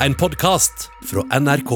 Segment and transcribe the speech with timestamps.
[0.00, 1.70] En podkast fra NRK.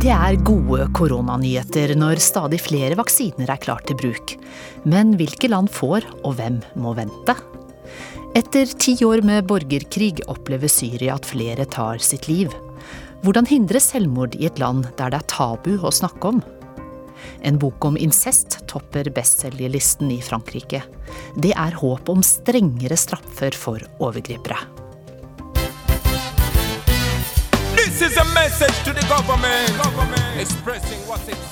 [0.00, 4.32] Det er gode koronanyheter når stadig flere vaksiner er klart til bruk.
[4.88, 7.36] Men hvilke land får, og hvem må vente?
[8.32, 12.48] Etter ti år med borgerkrig opplever Syria at flere tar sitt liv.
[13.18, 16.42] Hvordan hindre selvmord i et land der det er tabu å snakke om?
[17.42, 20.84] En bok om incest topper bestselgerlisten i Frankrike.
[21.34, 24.60] Det er håp om strengere straffer for overgripere.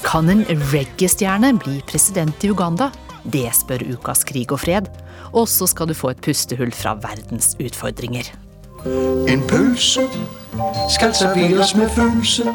[0.06, 2.92] Kan en reggae-stjerne bli president i Uganda?
[3.26, 4.86] Det spør Ukas Krig og fred.
[5.34, 8.30] Og så skal du få et pustehull fra verdens utfordringer.
[8.84, 10.04] En pølse
[10.92, 12.52] skal serveres med følelse.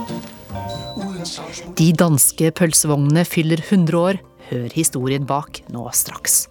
[1.78, 4.22] De danske pølsevognene fyller 100 år.
[4.52, 6.48] Hør historien bak nå straks.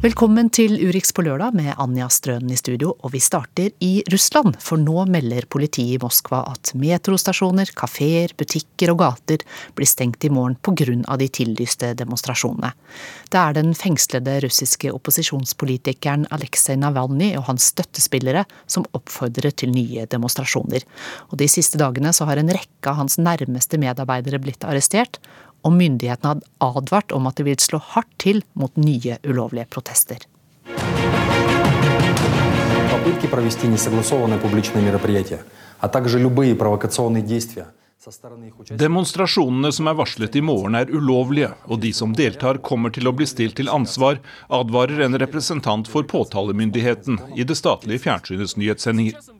[0.00, 4.54] Velkommen til Urix på lørdag med Anja Strønen i studio, og vi starter i Russland.
[4.64, 9.44] For nå melder politiet i Moskva at metrostasjoner, kafeer, butikker og gater
[9.76, 11.18] blir stengt i morgen pga.
[11.20, 12.72] de tillyste demonstrasjonene.
[13.28, 20.06] Det er den fengslede russiske opposisjonspolitikeren Aleksej Navalnyj og hans støttespillere som oppfordrer til nye
[20.06, 20.80] demonstrasjoner.
[21.28, 25.20] Og De siste dagene har en rekke av hans nærmeste medarbeidere blitt arrestert,
[25.62, 30.26] og myndighetene hadde advart om at det ville slå hardt til mot nye ulovlige protester.
[38.80, 43.12] Demonstrasjonene som er varslet i morgen er ulovlige, og de som deltar kommer til å
[43.16, 49.39] bli stilt til ansvar, advarer en representant for påtalemyndigheten i det statlige fjernsynets nyhetssendinger.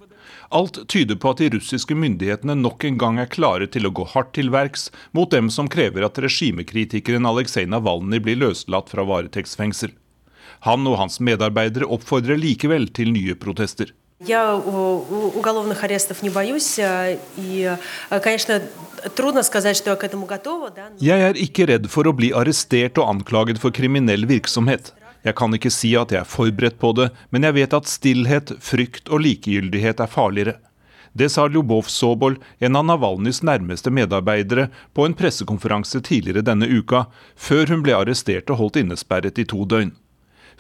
[0.52, 4.06] Alt tyder på at de russiske myndighetene nok en gang er klare til å gå
[4.14, 9.92] hardt til verks mot dem som krever at regimekritikeren Aleksej Navalnyj blir løslatt fra varetektsfengsel.
[10.66, 13.92] Han og hans medarbeidere oppfordrer likevel til nye protester.
[14.26, 18.62] Я у- у- уголовных арестов не боюсь, э, и, э, конечно,
[19.14, 20.70] трудно сказать, что я к этому готова.
[20.74, 20.90] Да?
[21.00, 24.94] Jeg er ikke redd for å bli arrestert og anklaget for kriminell virksomhet.
[25.27, 28.55] Jeg kan ikke si at jeg er forberedt på det, men jeg vet at stillhet,
[28.65, 30.57] frykt og likegyldighet er farligere.
[31.13, 37.09] Det sa Ljubov Sobol, en av Navalnyjs nærmeste medarbeidere, på en pressekonferanse tidligere denne uka,
[37.35, 39.93] før hun ble arrestert og holdt innesperret i to døgn.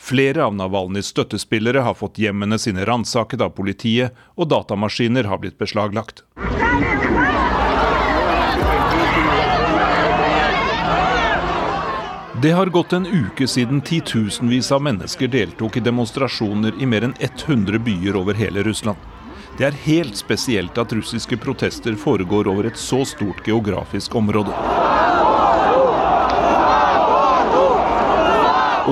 [0.00, 5.60] Flere av Navalnyjs støttespillere har fått hjemmene sine ransaket av politiet, og datamaskiner har blitt
[5.60, 6.24] beslaglagt.
[12.42, 17.12] Det har gått en uke siden titusenvis av mennesker deltok i demonstrasjoner i mer enn
[17.20, 18.96] 100 byer over hele Russland.
[19.58, 24.54] Det er helt spesielt at russiske protester foregår over et så stort geografisk område.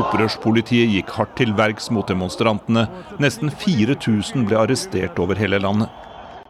[0.03, 2.85] Opprørspolitiet gikk hardt til verks mot demonstrantene.
[3.17, 5.89] Nesten 4000 ble arrestert over hele landet.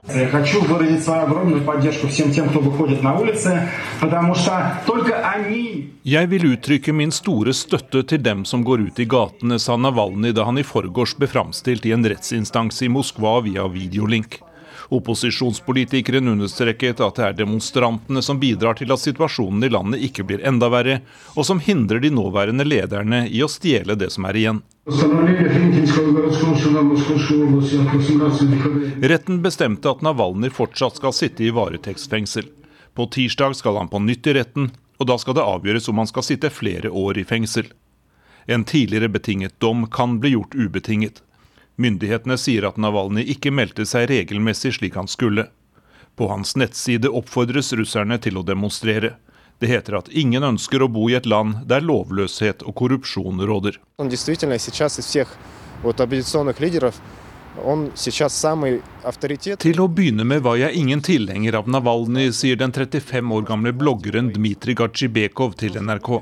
[0.07, 3.69] Я хочу выразить свою огромную поддержку всем тем, кто выходит на улицы,
[4.01, 8.99] потому что только они Jeg vil uttrykke min store støtte til dem som går ut
[8.99, 13.39] i gatene, sa Navalnyj da han i forgårs ble framstilt i en rettsinstans i Moskva
[13.41, 14.41] via videolink.
[14.89, 20.43] Opposisjonspolitikeren understreket at det er demonstrantene som bidrar til at situasjonen i landet ikke blir
[20.43, 20.99] enda verre,
[21.37, 24.63] og som hindrer de nåværende lederne i å stjele det som er igjen.
[29.02, 32.46] Retten bestemte at Navalnyj fortsatt skal sitte i varetektsfengsel.
[32.96, 36.08] På tirsdag skal han på nytt i retten, og da skal det avgjøres om han
[36.08, 37.68] skal sitte flere år i fengsel.
[38.48, 41.20] En tidligere betinget dom kan bli gjort ubetinget.
[41.76, 45.50] Myndighetene sier at Navalnyj ikke meldte seg regelmessig slik han skulle.
[46.16, 49.20] På hans nettside oppfordres russerne til å demonstrere.
[49.58, 53.78] Det heter at ingen ønsker å bo i et land der lovløshet og korrupsjon råder.
[59.58, 63.72] Til å begynne med var jeg ingen tilhenger av Navalny, sier den 35 år gamle
[63.74, 66.12] bloggeren Dmitrij Gatsjibekov til NRK.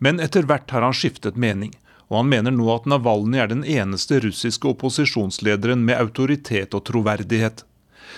[0.00, 1.74] Men etter hvert har han skiftet mening,
[2.08, 7.66] og han mener nå at Navalny er den eneste russiske opposisjonslederen med autoritet og troverdighet.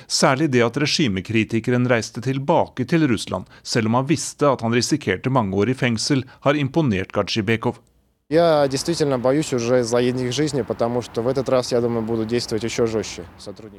[0.06, 5.32] Særlig det at regimekritikeren reiste tilbake til Russland, selv om han visste at han risikerte
[5.32, 7.80] mange år i fengsel, har imponert Gadsjibekov.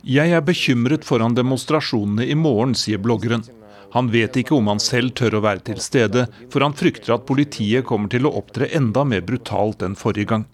[0.06, 3.44] Jeg er bekymret foran demonstrasjonene i morgen, sier bloggeren.
[3.96, 7.26] Han vet ikke om han selv tør å være til stede, for han frykter at
[7.26, 10.46] politiet kommer til å opptre enda mer brutalt enn forrige gang.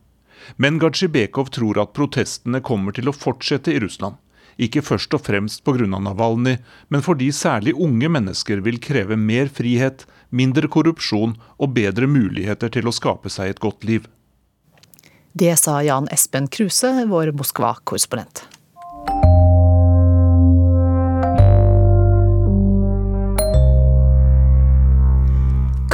[0.55, 4.15] Men Gadsjibekov tror at protestene kommer til å fortsette i Russland.
[4.57, 5.85] Ikke først og fremst pga.
[5.85, 6.57] Navalny,
[6.89, 12.87] men fordi særlig unge mennesker vil kreve mer frihet, mindre korrupsjon og bedre muligheter til
[12.87, 14.07] å skape seg et godt liv.
[15.33, 18.43] Det sa Jan Espen Kruse, vår Moskva-korrespondent.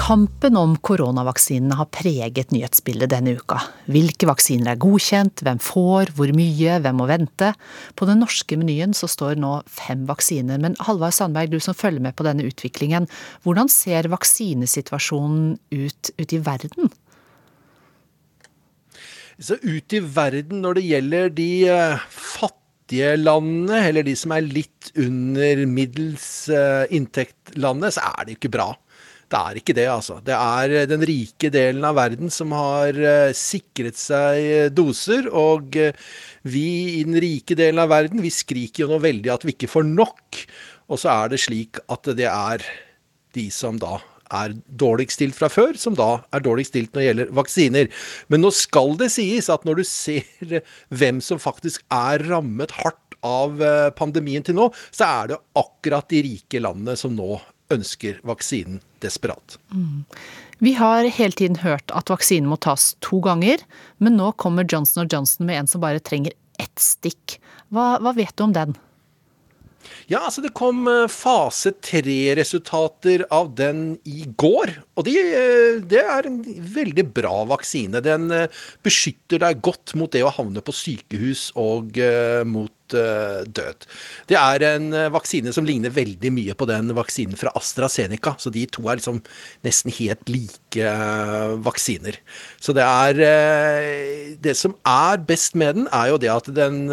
[0.08, 3.58] Kampen om koronavaksinene har preget nyhetsbildet denne uka.
[3.92, 7.50] Hvilke vaksiner er godkjent, hvem får, hvor mye, hvem må vente.
[8.00, 12.06] På den norske menyen så står nå fem vaksiner, men Halvard Sandberg, du som følger
[12.08, 13.10] med på denne utviklingen,
[13.44, 16.96] hvordan ser vaksinesituasjonen ut ute i verden?
[19.44, 24.48] Så ut i verden når det gjelder de eh, fattige landene, eller de som er
[24.56, 28.72] litt under middels uh, inntektlandet, så er det ikke bra.
[29.28, 30.22] Det er ikke det, altså.
[30.24, 35.28] Det er eh, den rike delen av verden som har uh, sikret seg eh, doser.
[35.28, 35.76] Og
[36.48, 39.72] vi i den rike delen av verden, vi skriker jo nå veldig at vi ikke
[39.72, 40.44] får nok.
[40.88, 42.64] Og så er det slik at det er
[43.36, 43.98] de som da
[44.32, 47.92] er dårligst stilt fra før, som da er dårligst stilt når det gjelder vaksiner.
[48.32, 53.20] Men nå skal det sies at når du ser hvem som faktisk er rammet hardt
[53.28, 53.60] av
[54.00, 57.40] pandemien til nå, så er det akkurat de rike landene som nå
[57.74, 59.58] ønsker vaksinen desperat.
[59.74, 60.06] Mm.
[60.64, 63.62] Vi har hele tiden hørt at vaksinen må tas to ganger,
[64.02, 67.38] men nå kommer Johnson Johnson med en som bare trenger ett stikk.
[67.70, 68.74] Hva, hva vet du om den?
[70.08, 74.72] Ja, altså det kom eh, fase tre-resultater av den i går.
[74.96, 76.38] Og de, eh, det er en
[76.78, 78.00] veldig bra vaksine.
[78.06, 78.48] Den eh,
[78.88, 82.00] beskytter deg godt mot det å havne på sykehus og
[82.48, 83.84] mot død.
[84.32, 88.38] Det er en vaksine som ligner veldig mye på den vaksinen fra AstraZeneca.
[88.40, 89.20] Så de to er liksom
[89.68, 90.94] nesten helt like
[91.68, 92.16] vaksiner.
[92.64, 93.20] Så det er
[94.40, 96.86] Det som er best med den, er jo det at den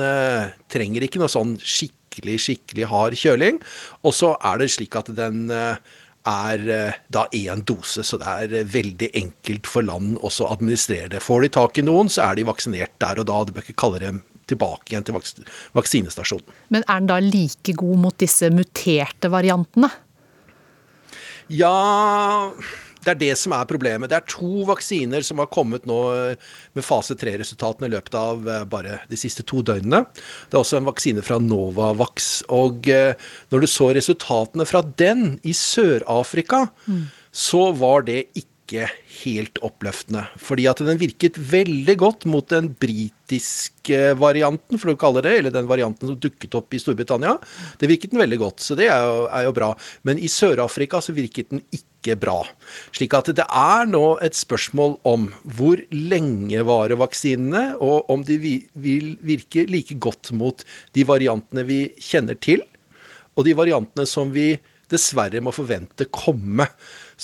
[0.67, 3.61] trenger ikke noe sånn skikkelig skikkelig, skikkelig hard kjøling.
[4.05, 5.77] Og så er det slik at den eh,
[6.25, 10.55] er eh, da én dose, så det er eh, veldig enkelt for land også å
[10.55, 11.23] administrere det.
[11.23, 13.43] Får de tak i noen, så er de vaksinert der og da.
[13.45, 15.17] Du bør ikke kalle dem tilbake igjen til
[15.75, 16.57] vaksinestasjonen.
[16.69, 19.89] Men er den da like god mot disse muterte variantene?
[21.53, 22.53] Ja
[23.05, 24.11] det er det som er problemet.
[24.11, 26.47] Det er to vaksiner som har kommet nå eh,
[26.77, 30.05] med fase 3-resultatene i løpet av eh, bare de siste to døgnene.
[30.49, 32.33] Det er også en vaksine fra Novavax.
[32.55, 33.13] Og eh,
[33.53, 37.05] når du så resultatene fra den i Sør-Afrika, mm.
[37.45, 40.25] så var det ikke helt oppløftende.
[40.41, 45.55] Fordi at den virket veldig godt mot den britiske varianten, for å kalle det, eller
[45.55, 47.37] den varianten som dukket opp i Storbritannia.
[47.79, 49.75] Det virket den veldig godt, så det er jo, er jo bra.
[50.03, 52.43] Men i Sør-Afrika så virket den ikke ikke bra.
[52.93, 58.37] Slik at det er nå et spørsmål om hvor lenge varer vaksinene, og om de
[58.39, 60.65] vil virke like godt mot
[60.95, 62.63] de variantene vi kjenner til,
[63.35, 64.55] og de variantene som vi
[64.93, 66.69] dessverre må forvente komme.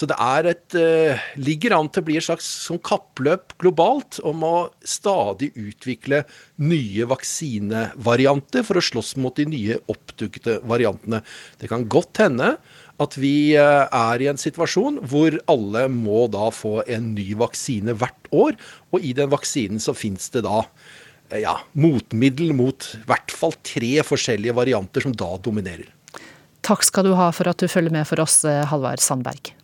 [0.01, 4.41] Så det et, eh, ligger an til å bli et slags sånn kappløp globalt om
[4.41, 6.23] å stadig utvikle
[6.57, 11.21] nye vaksinevarianter for å slåss mot de nye oppdukte variantene.
[11.61, 12.57] Det kan godt hende
[12.99, 17.93] at vi eh, er i en situasjon hvor alle må da få en ny vaksine
[17.93, 18.57] hvert år.
[18.97, 20.65] Og i den vaksinen så fins det da
[21.29, 25.93] eh, ja, motmiddel mot i hvert fall tre forskjellige varianter som da dominerer.
[26.65, 29.60] Takk skal du ha for at du følger med for oss, eh, Halvard Sandberg.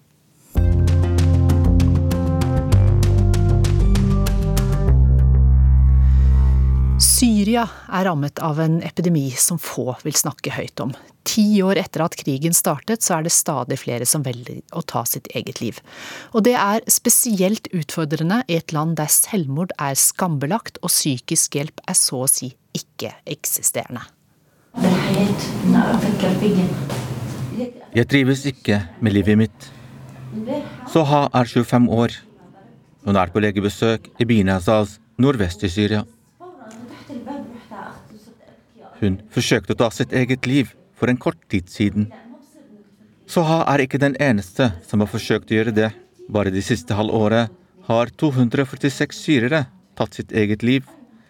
[6.97, 10.95] Syria er rammet av en epidemi som få vil snakke høyt om.
[11.29, 15.03] Ti år etter at krigen startet, så er det stadig flere som velger å ta
[15.05, 15.83] sitt eget liv.
[16.33, 21.85] Og det er spesielt utfordrende i et land der selvmord er skambelagt og psykisk hjelp
[21.85, 24.07] er så å si ikke-eksisterende.
[27.93, 29.71] Jeg trives ikke med livet mitt.
[30.89, 32.21] Soha er 25 år.
[33.05, 36.07] Hun er på legebesøk i Binazaz, nordvest i Syria.
[39.07, 42.09] Hun forsøkte å ta sitt eget liv for en kort tid siden.
[43.31, 45.91] Soha er ikke den eneste som har forsøkt å gjøre det.
[46.31, 47.53] Bare de siste halvåret
[47.87, 49.67] har 246 syrere
[49.99, 50.87] tatt sitt eget liv.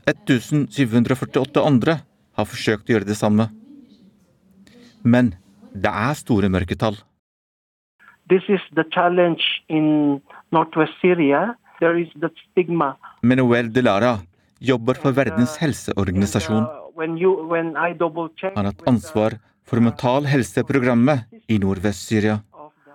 [0.09, 1.99] 1748 andre
[2.37, 3.51] har forsøkt å gjøre det samme.
[5.05, 5.35] Men
[5.77, 6.97] det er store mørketall.
[13.23, 14.17] Manuel Delara
[14.61, 16.86] jobber for Verdens helseorganisasjon.
[16.97, 22.41] Har hatt ansvar for mental helseprogrammet i Nordvest-Syria.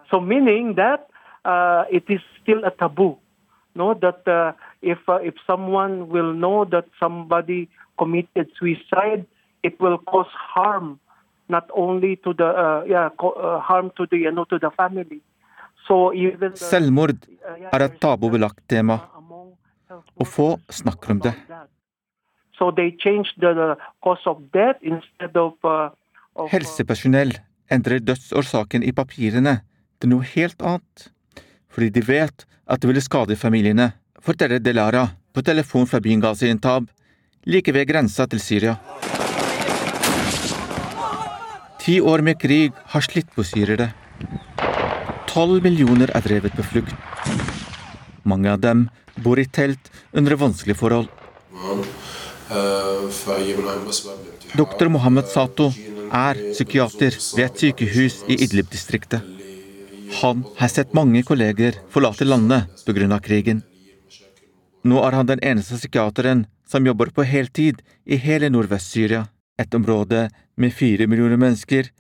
[0.10, 1.08] So meaning that
[1.46, 3.18] uh, it is still a taboo,
[3.76, 3.94] no?
[3.94, 9.26] That uh, if uh, if someone will know that somebody committed suicide,
[9.64, 11.00] it will cause harm,
[11.48, 15.22] not only to the uh, yeah uh, harm to the you know to the family.
[15.88, 17.24] So even Selvmord
[17.74, 19.00] er et tabubelagt tema,
[20.20, 21.34] og få snakker om det.
[22.62, 25.90] So they changed the, cause of death instead of uh,
[26.36, 27.34] of Helsepersonell
[27.74, 29.56] endrer dødsårsaken i papirene
[30.00, 31.08] til noe helt annet,
[31.74, 33.92] fordi de vet at det ville skade familiene,
[34.22, 36.86] forteller Delara på telefon fra byen Gaziantab,
[37.46, 38.76] like ved grensa til Syria.
[41.82, 43.90] Ti år med krig har slitt på syrere.
[45.32, 46.94] Tolv millioner er drevet på flukt.
[48.24, 48.86] Mange av dem
[49.18, 51.10] bor i telt under vanskelige forhold.
[54.57, 54.89] Dr.
[54.89, 55.73] Mohammed Sato
[56.13, 59.21] er psykiater ved et sykehus i Idlib-distriktet.
[60.21, 63.19] Han har sett mange kolleger forlate landet pga.
[63.19, 63.63] krigen.
[64.85, 69.27] Nå er han den eneste psykiateren som jobber på heltid i hele Nordvest-Syria,
[69.59, 71.91] et område med fire millioner mennesker.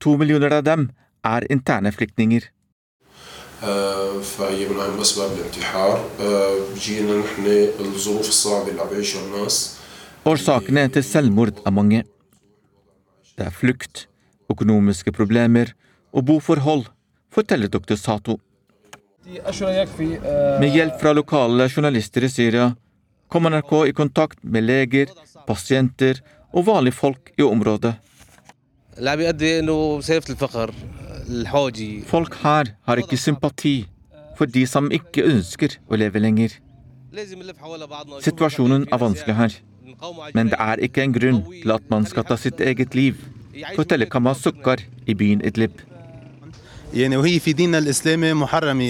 [0.00, 0.90] To millioner av dem
[1.24, 2.50] er interne flyktninger.
[4.22, 6.04] فهي من أهم أسباب الانتحار
[6.76, 7.46] جينا نحن
[7.80, 9.76] الظروف الصعبة اللي عم يعيشها الناس
[10.21, 12.03] Årsakene til selvmord er mange.
[13.33, 14.05] Det er flukt,
[14.53, 15.71] økonomiske problemer
[16.13, 16.83] og boforhold,
[17.33, 18.37] forteller doktor Sato.
[19.25, 22.67] Med hjelp fra lokale journalister i Syria
[23.33, 25.09] kom NRK i kontakt med leger,
[25.47, 26.21] pasienter
[26.53, 27.95] og vanlige folk i området.
[32.13, 33.75] Folk her har ikke sympati
[34.37, 36.59] for de som ikke ønsker å leve lenger.
[38.21, 39.61] Situasjonen er vanskelig her.
[40.33, 43.15] Men det er ikke en grunn til at man skal ta sitt eget liv,
[43.75, 45.81] forteller Kamal Sukkar i byen Idlib.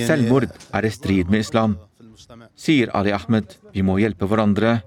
[0.08, 1.78] Selvmord er i strid med islam,
[2.56, 3.58] sier Ali Ahmed.
[3.74, 4.80] Vi må hjelpe hverandre.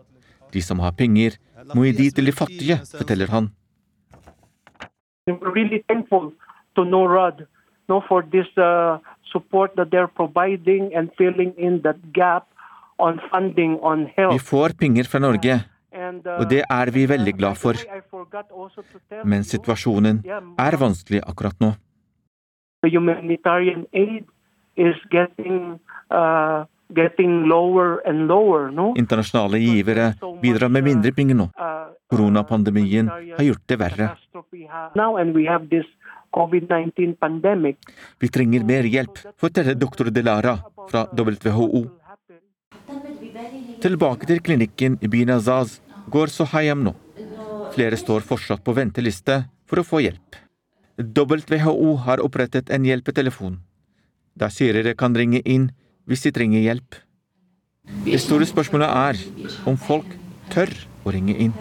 [0.55, 1.39] De som har penger,
[1.75, 3.51] må gi de til de fattige, forteller han.
[14.35, 15.55] Vi får penger fra Norge,
[15.95, 17.79] og det er vi veldig glad for.
[19.25, 20.23] Men situasjonen
[20.59, 21.75] er vanskelig akkurat nå.
[22.85, 24.25] the humanitarian aid
[24.77, 26.65] is getting uh,
[27.01, 28.71] getting lower and lower.
[28.71, 31.49] No, Internasjonale givere bidrar med mindre penger nå.
[32.13, 34.09] Koronapandemien har gjort det verre.
[34.95, 35.87] now and we have this
[36.37, 37.77] COVID-19 pandemic.
[38.19, 40.59] Vi trenger mer hjelp, forteller doktor Delara
[40.91, 41.85] fra WHO.
[43.81, 45.81] Tilbake til klinikken i byen Azaz
[46.15, 46.95] går Sohayam nå.
[47.75, 50.39] Flere står fortsatt på venteliste for å få hjelp.
[50.99, 53.59] WHO har opprettet en hjelpetelefon,
[54.39, 55.73] der syrere kan ringe inn
[56.07, 57.01] hvis de trenger hjelp.
[58.07, 59.19] Det store spørsmålet er
[59.69, 60.07] om folk
[60.55, 60.71] tør
[61.05, 61.57] å ringe inn.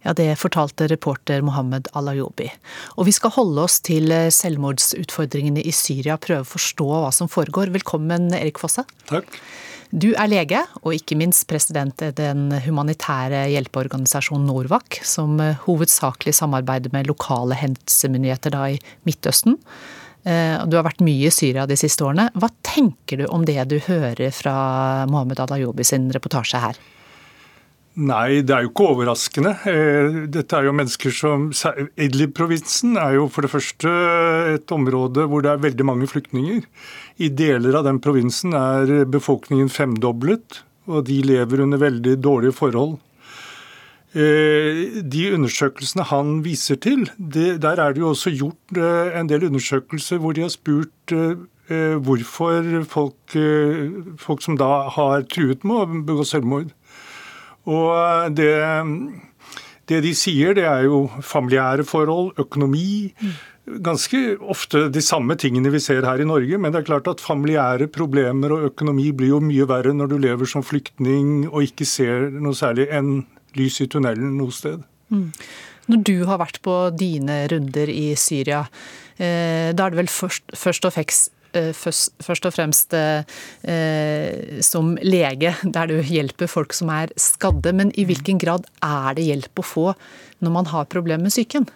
[0.00, 2.48] Ja, Det fortalte reporter Mohammed Alayobi.
[2.96, 7.68] Og vi skal holde oss til selvmordsutfordringene i Syria, prøve å forstå hva som foregår.
[7.76, 8.86] Velkommen, Erik Fosse.
[9.10, 9.36] Takk.
[9.90, 16.92] Du er lege, og ikke minst president i den humanitære hjelpeorganisasjonen Norvak, som hovedsakelig samarbeider
[16.94, 18.78] med lokale helsemyndigheter da i
[19.08, 19.58] Midtøsten.
[20.22, 22.30] Eh, Du har vært mye i Syria de siste årene.
[22.38, 26.78] Hva tenker du om det du hører fra Mohammed Adayobi sin reportasje her?
[28.00, 29.50] Nei, det er jo ikke overraskende.
[29.68, 31.50] Eh, Dette er jo mennesker som
[32.00, 33.92] Idlib-provinsen er jo for det første
[34.54, 36.64] et område hvor det er veldig mange flyktninger.
[37.20, 42.96] I deler av den provinsen er befolkningen femdoblet, og de lever under veldig dårlige forhold.
[44.16, 49.44] Eh, De undersøkelsene han viser til, der er det jo også gjort eh, en del
[49.50, 51.18] undersøkelser hvor de har spurt
[51.70, 53.34] hvorfor folk,
[54.18, 56.72] folk som da har truet med å begå selvmord.
[57.70, 58.50] Og det,
[59.90, 63.12] det de sier, det er jo familiære forhold, økonomi.
[63.84, 67.22] Ganske ofte de samme tingene vi ser her i Norge, men det er klart at
[67.22, 71.86] familiære problemer og økonomi blir jo mye verre når du lever som flyktning og ikke
[71.86, 73.20] ser noe særlig enn
[73.58, 74.82] lys i tunnelen noe sted.
[75.10, 75.28] Mm.
[75.90, 78.64] Når du har vært på dine runder i Syria,
[79.18, 84.60] eh, da er det vel først, først og fremst eh, først, først og fremst eh,
[84.64, 87.74] som lege, der du hjelper folk som er skadde.
[87.76, 89.86] Men i hvilken grad er det hjelp å få
[90.40, 91.68] når man har problemer med psyken?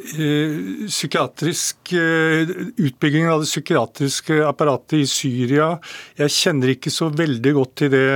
[0.00, 2.48] Eh, psykiatrisk eh,
[2.80, 5.74] Utbyggingen av det psykiatriske apparatet i Syria
[6.16, 8.06] Jeg kjenner ikke så veldig godt til det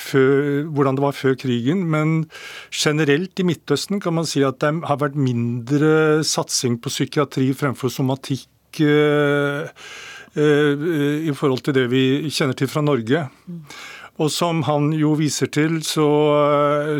[0.00, 2.24] før, hvordan det var før krigen, men
[2.72, 7.92] generelt i Midtøsten kan man si at det har vært mindre satsing på psykiatri fremfor
[7.94, 8.48] somatikk.
[8.78, 9.70] Eh,
[10.38, 10.84] eh,
[11.26, 13.24] i forhold til det vi kjenner til fra Norge.
[14.20, 16.06] Og som han jo viser til, så,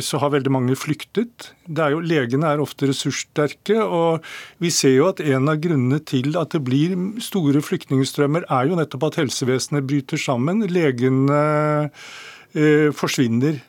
[0.01, 1.51] så, har veldig mange flyktet.
[1.69, 4.25] Er jo, legene er ofte ressurssterke, og
[4.63, 8.79] vi ser jo at en av grunnene til at det blir store flyktningstrømmer, er jo
[8.81, 10.65] nettopp at helsevesenet bryter sammen.
[10.73, 11.43] Legene
[12.57, 13.61] eh, forsvinner.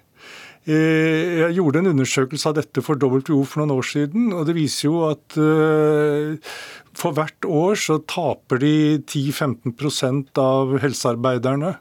[0.69, 4.53] Eh, jeg gjorde en undersøkelse av dette for WHO for noen år siden, og det
[4.59, 6.51] viser jo at eh,
[6.97, 11.73] for hvert år så taper de 10-15% av helsearbeiderne.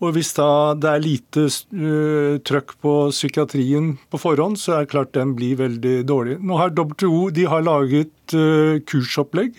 [0.00, 4.90] Og hvis da det er lite uh, trøkk på psykiatrien på forhånd, så er det
[4.92, 6.36] klart den blir veldig dårlig.
[6.44, 8.34] Nå har WHO de har laget
[8.90, 9.56] kursopplegg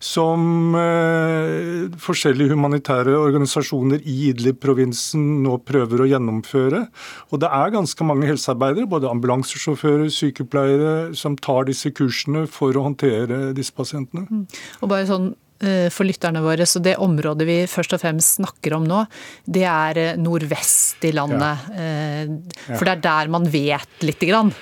[0.00, 6.86] som eh, forskjellige humanitære organisasjoner i Idlib-provinsen nå prøver å gjennomføre.
[7.30, 12.88] Og det er ganske mange helsearbeidere, både ambulansesjåfører, sykepleiere, som tar disse kursene for å
[12.88, 14.24] håndtere disse pasientene.
[14.30, 14.44] Mm.
[14.80, 16.64] Og bare sånn Eh, for lytterne våre.
[16.64, 19.02] Så det området vi først og fremst snakker om nå,
[19.44, 21.66] det er eh, nordvest i landet.
[21.68, 21.82] Ja.
[21.84, 24.54] Eh, for det er der man vet lite grann.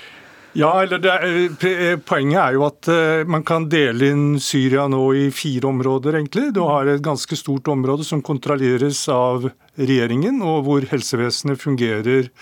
[0.56, 2.88] Ja, eller er, Poenget er jo at
[3.28, 6.48] man kan dele inn Syria nå i fire områder, egentlig.
[6.56, 12.32] Du har et ganske stort område som kontrolleres av regjeringen, og hvor helsevesenet fungerer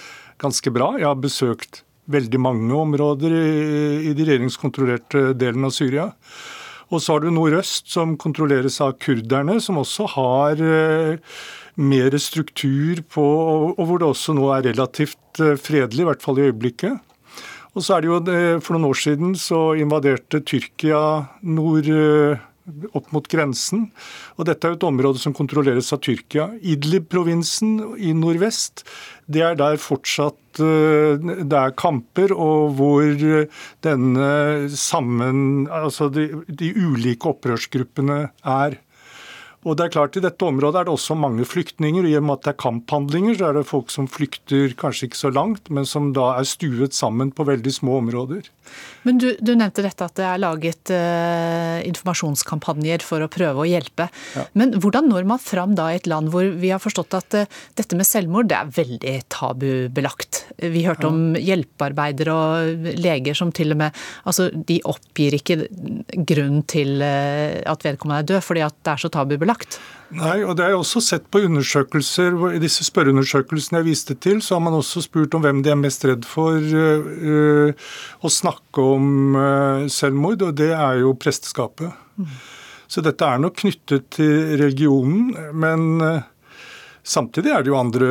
[0.40, 0.94] ganske bra.
[1.00, 6.06] Jeg har besøkt veldig mange områder i, de regjeringskontrollerte delene av Syria.
[6.94, 11.40] Og så har du nordøst, som kontrolleres av kurderne, som også har eh,
[11.82, 13.24] mer struktur på,
[13.74, 17.02] og hvor det også nå er relativt eh, fredelig, i hvert fall i øyeblikket.
[17.76, 21.90] Og så er det jo, eh, For noen år siden så invaderte Tyrkia nord
[22.96, 23.90] opp mot grensen.
[24.36, 26.48] Og dette er et område som kontrolleres av Tyrkia.
[26.66, 28.82] Idlib-provinsen i nordvest,
[29.30, 33.06] det er der fortsatt eh, det er kamper, og hvor
[33.86, 34.30] denne
[34.72, 38.78] sammen Altså de, de ulike opprørsgruppene er.
[39.66, 42.06] Og det er klart I dette området er det også mange flyktninger.
[42.06, 45.18] I og med at det er kamphandlinger, så er det folk som flykter kanskje ikke
[45.18, 48.46] så langt, men som da er stuet sammen på veldig små områder.
[49.06, 53.66] Men du, du nevnte dette at det er laget uh, informasjonskampanjer for å prøve å
[53.66, 54.08] hjelpe.
[54.38, 54.46] Ja.
[54.58, 57.58] Men hvordan når man fram da i et land hvor vi har forstått at uh,
[57.78, 60.44] dette med selvmord det er veldig tabubelagt?
[60.62, 61.12] Vi hørte ja.
[61.12, 65.58] om hjelpearbeidere og leger som til og med altså De oppgir ikke
[66.26, 69.80] grunn til uh, at vedkommende er død, fordi at det er så tabubelagt kartlagt?
[70.14, 72.36] Nei, og det er også sett på undersøkelser.
[72.54, 75.80] I disse spørreundersøkelsene jeg viste til, så har man også spurt om hvem de er
[75.80, 77.72] mest redd for uh,
[78.22, 81.90] å snakke om uh, selvmord, og det er jo presteskapet.
[82.20, 82.38] Mm.
[82.86, 86.22] Så dette er nok knyttet til religionen, men uh,
[87.06, 88.06] Samtidig er det jo andre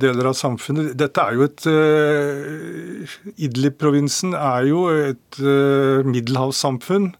[0.00, 0.94] deler av samfunnet.
[0.96, 7.10] Dette er jo et uh, Idlib-provinsen er jo et uh, middelhavssamfunn.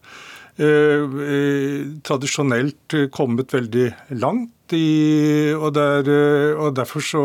[0.59, 4.55] Eh, eh, tradisjonelt kommet veldig langt.
[4.75, 7.23] I, og, der, eh, og, derfor så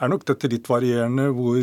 [0.00, 1.60] er nok dette litt varierende hvor,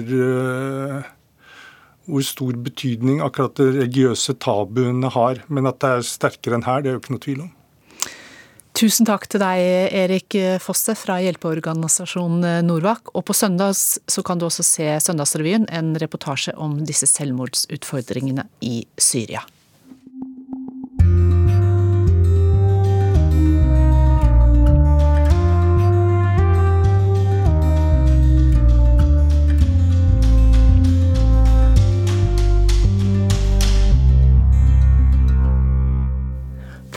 [2.08, 5.42] hvor stor betydning akkurat de religiøse tabuene har.
[5.50, 7.52] Men at det er sterkere enn her, det er jo ikke noe tvil om.
[8.80, 9.66] Tusen takk til deg,
[10.06, 13.12] Erik Fosse fra hjelpeorganisasjonen Norvak.
[13.12, 18.86] Og på søndags så kan du også se Søndagsrevyen, en reportasje om disse selvmordsutfordringene i
[18.96, 19.44] Syria.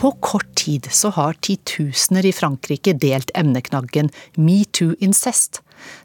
[0.03, 5.61] På kort tid så har titusener i Frankrike delt emneknaggen Metoo incest,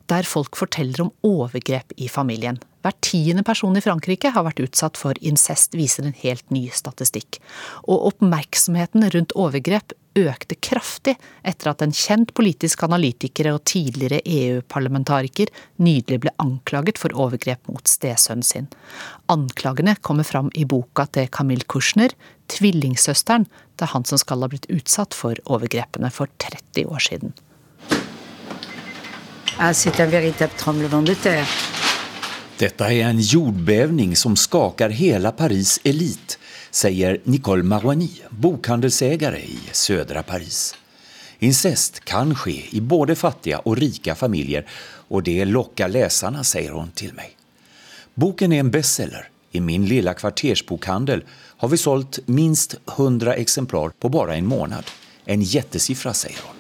[0.07, 2.61] der folk forteller om overgrep i familien.
[2.89, 7.37] Hver tiende person i Frankrike har vært utsatt for incest, viser en helt ny statistikk.
[7.85, 15.53] Og oppmerksomheten rundt overgrep økte kraftig etter at en kjent politisk analytiker og tidligere EU-parlamentariker
[15.85, 18.73] nydelig ble anklaget for overgrep mot stesønnen sin.
[19.29, 22.17] Anklagene kommer fram i boka til Camille Kushner,
[22.49, 23.45] tvillingsøsteren
[23.77, 27.37] til han som skal ha blitt utsatt for overgrepene for 30 år siden.
[29.61, 29.75] Ah,
[32.59, 36.39] Dette er en jordbävning som skakar hele Paris elit,
[36.71, 40.75] sier Nicole Marouani, bokhandelsägare i södra Paris.
[41.39, 44.67] Incest kan ske i både fattige og rika familjer
[45.09, 47.37] og det lockar läsarna, sier hun til meg.
[48.19, 49.31] Boken er en bestseller.
[49.55, 51.23] I min lilla kvartersbokhandel
[51.63, 54.85] har vi sålt minst 100 exemplar på bara en månad.
[55.25, 56.58] En jättesiffra, säger hon.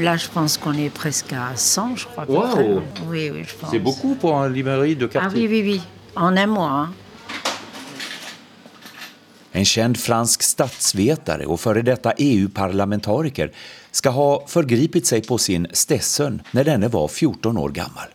[0.00, 2.24] Là, je pense qu'on est presque à 100, je crois.
[2.26, 2.82] Wow!
[3.08, 3.70] Oui, oui, je pense.
[3.70, 5.30] C'est beaucoup pour un librairie de quartier.
[5.30, 5.80] Ah oui, oui, oui.
[6.16, 6.70] En un mois.
[6.70, 6.92] Hein.
[9.52, 13.52] En känd fransk statsvetare och före detta EU-parlamentariker
[13.90, 18.08] ska ha förgripit sig på sin stesson när denne var 14 år gammal.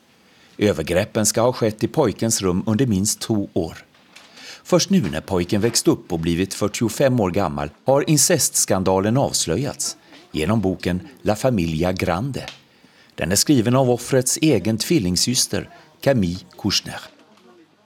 [0.57, 3.77] Övergreppen ska ha skett i pojkens rum under minst två år.
[4.63, 9.97] Först nu när pojken växt upp och blivit 45 år gammal har incestskandalen avslöjats
[10.35, 12.45] genom boken La Familia Grande.
[13.15, 15.69] Den er skriven av offrets egen tvillingsyster
[16.03, 16.99] Camille Kouchner.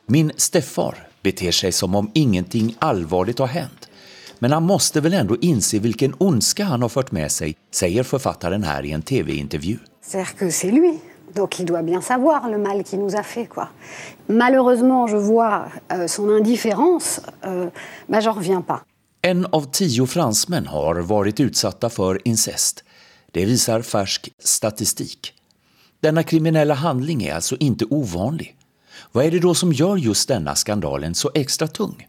[0.08, 3.86] Min stefar beter seg som om ingenting alvorlig har hendt.
[4.40, 8.64] Men han måtte vel likevel inse hvilken ondske han har ført med seg, sier forfatteren
[8.64, 9.78] her i en tv-intervju.
[11.36, 13.46] Donc il doit bien savoir le mal qu'il nous a fait.
[13.46, 13.70] Quoi.
[14.30, 17.70] Malheureusement, je vois euh, son indifférence, euh,
[18.08, 18.82] bah, j'en reviens pas.
[19.22, 22.84] En av tio fransmän har varit utsatta för incest.
[23.32, 25.34] Det visar färsk statistik.
[26.00, 28.56] Denna kriminella handling är alltså inte ovanlig.
[29.12, 32.08] Vad är det då som gör just denna skandalen så extra tung?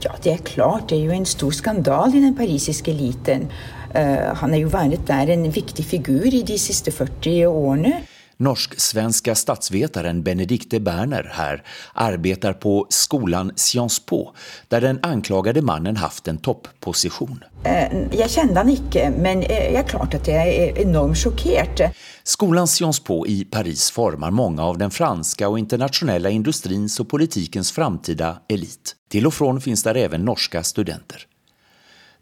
[0.00, 0.88] Ja, det er klart.
[0.88, 3.48] Det er ju en stor skandal i den parisiske eliten.
[3.96, 8.02] Uh, han har ju varit där en viktig figur i de siste 40 årene.
[8.40, 11.62] Norsk-svenska statsvetaren Benedikte Berner her
[11.94, 14.34] arbetar på skolan Sciences Po
[14.68, 17.44] der den anklagede mannen haft en topposition.
[17.64, 21.84] Uh, jeg kjente han ikke, men uh, jeg er klart at jeg er enormt sjokkert.
[22.24, 27.72] Skolan Sciences Po i Paris former mange av den franske og internationella industrins og politikens
[27.76, 28.96] framtida elit.
[29.10, 31.29] Til og fra finnes der også norske studenter.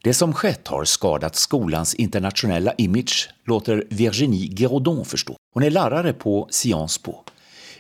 [0.03, 5.37] Det som skett har skadat skolans internationella image, låter Virginie Giraudon förstå.
[5.55, 7.25] Hon är lärare på Sciences Po.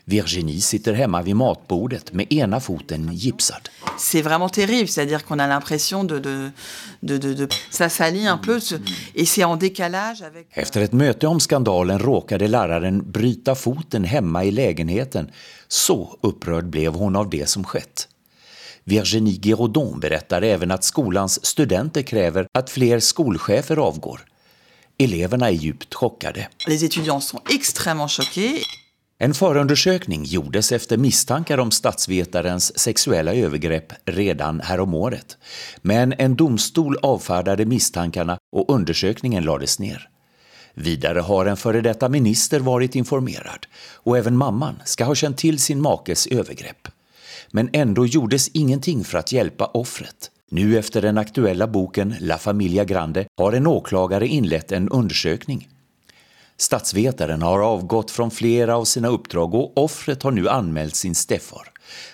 [0.05, 3.69] Virginie sitter hemma vid matbordet med ena foten gipsad.
[3.99, 6.51] C'est vraiment terrible, c'est-à-dire qu'on a l'impression de, de,
[7.01, 7.49] de, de, de...
[7.71, 8.61] Ça salit un peu
[9.15, 10.47] et c'est en décalage avec...
[10.51, 15.31] Efter ett möte om skandalen råkade läraren bryta foten hemma i lägenheten.
[15.69, 18.09] Så upprörd blev hon av det som skett.
[18.89, 24.21] Virginie Giraudon berättar även att skolans studenter kräver att fler skolchefer avgår.
[24.99, 26.49] Eleverna är djupt chockade.
[26.67, 28.63] Les étudiants sont extrêmement choqués.
[29.19, 35.37] En förundersökning gjordes efter misstankar om statsvetarens sexuella övergrepp redan häromåret.
[35.83, 40.09] Men en domstol avfärdade misstankarna och undersökningen lades ner.
[40.75, 45.59] Vidare har en före detta minister varit informerad och även mamman ska ha känt till
[45.59, 46.89] sin makes övergrepp.
[47.51, 50.31] Men ändå gjordes ingenting för att hjälpa offret.
[50.51, 55.69] Nu efter den aktuella boken La Familia Grande har en åklagare inlett en undersökning.
[56.57, 61.69] Statsvetaren har avgått från flera av sina uppdrag och offret har nu anmält sin steffar.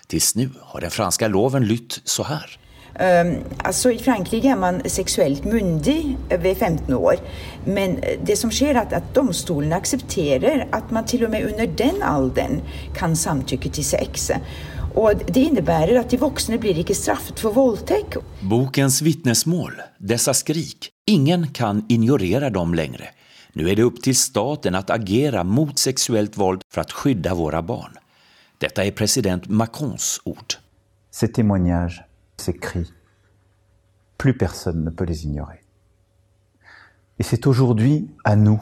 [0.07, 2.59] Tills nu har den franska loven lytt så här.
[3.01, 7.17] Um, altså I Frankrike er man seksuelt myndig ved 15 år.
[7.67, 12.03] Men det som skjer, er at domstolene aksepterer at man til og med under den
[12.03, 12.61] alderen
[12.95, 14.31] kan samtykke til sex.
[14.95, 18.21] Og Det innebærer at de voksne blir ikke straffet for voldtekt.
[18.47, 23.09] Bokens vittnesmål, dessa skrik, ingen kan ignorere dem lenger.
[23.55, 27.63] Nå er det opp til staten å agere mot sexuellt våld for å skydde våre
[27.63, 27.99] barn.
[28.63, 30.59] Detta er president Macrons ord.
[31.11, 32.03] Ces témoignages,
[32.39, 32.91] ces cris,
[34.19, 35.61] plus personne ne peut les ignorer.
[37.19, 38.61] Et c'est aujourd'hui à nous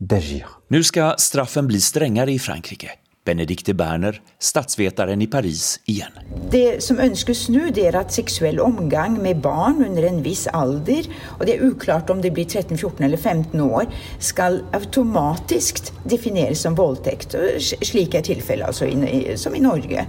[0.00, 0.60] d'agir.
[0.68, 2.99] Nu ska straffen bli strängare i Frankrike.
[3.24, 6.14] Benedikte Berner, statsvetaren i Paris igjen.
[6.50, 11.04] Det som ønskes nå, det er at seksuell omgang med barn under en viss alder,
[11.36, 16.64] og det er uklart om det blir 13, 14 eller 15 år, skal automatisk defineres
[16.64, 17.36] som voldtekt.
[17.60, 18.88] Slik er tilfellet altså
[19.36, 20.08] som i Norge.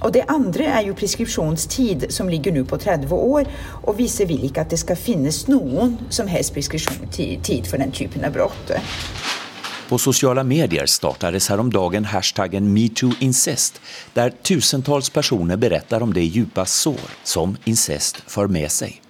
[0.00, 3.48] Og Det andre er jo preskripsjonstid, som ligger nå på 30 år,
[3.82, 8.26] og viser vil ikke at det skal finnes noen som helst preskripsjonstid for den typen
[8.26, 8.76] av brott.
[9.88, 13.80] På sociala medier startades häromdagen hashtaggen MeTooIncest
[14.14, 19.02] där tusentals personer berättar om det djupa sår som incest för med sig.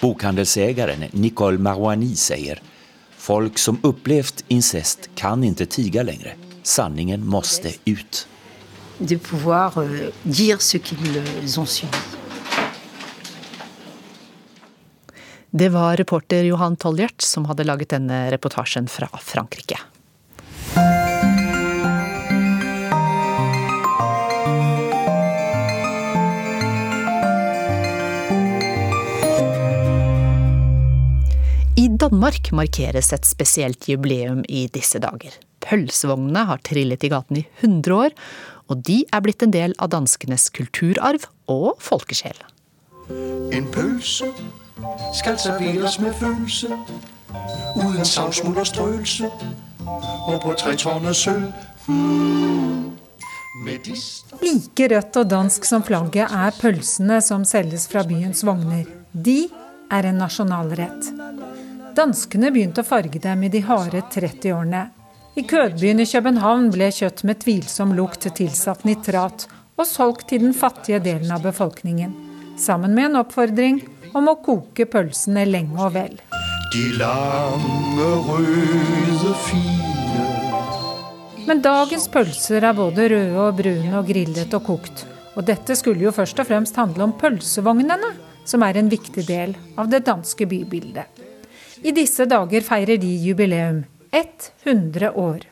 [0.00, 2.62] Bokhandelsägaren Nicole Marouani säger
[3.16, 6.32] Folk som upplevt incest kan inte tiga längre.
[6.62, 8.28] Sanningen måste ut.
[8.98, 11.96] De pouvoir euh, dire ce qu'ils ont subi.
[15.50, 19.78] Det var reporter Johan Tolljert som hadde laget denne reportasjen fra Frankrike.
[32.00, 35.34] Danmark markeres et spesielt jubileum i disse dager.
[35.60, 38.14] Pølsevognene har trillet i gaten i 100 år,
[38.72, 42.38] og de er blitt en del av danskenes kulturarv og folkesjel.
[43.52, 44.30] En pølse
[45.18, 46.72] skal serveres med følelse,
[47.76, 49.28] uten savsmuld og strøelse,
[49.84, 51.50] og på tretårnet sølv.
[51.90, 52.96] Mm.
[54.40, 58.86] Like rødt og dansk som flagget er pølsene som selges fra byens vogner.
[59.12, 59.50] De
[59.92, 61.10] er en nasjonalrett.
[62.00, 64.86] Danskene begynte å farge dem i de harde 30-årene.
[65.36, 69.44] I kødbyen i København ble kjøtt med tvilsom lukt tilsatt nitrat
[69.76, 72.14] og solgt til den fattige delen av befolkningen,
[72.56, 73.82] sammen med en oppfordring
[74.16, 76.16] om å koke pølsene lenge og vel.
[81.44, 85.04] Men dagens pølser er både røde og brune og grillet og kokt.
[85.36, 88.14] Og dette skulle jo først og fremst handle om pølsevognene,
[88.48, 91.28] som er en viktig del av det danske bybildet.
[91.80, 93.84] I disse dager feirer de jubileum.
[94.12, 95.46] 100 år.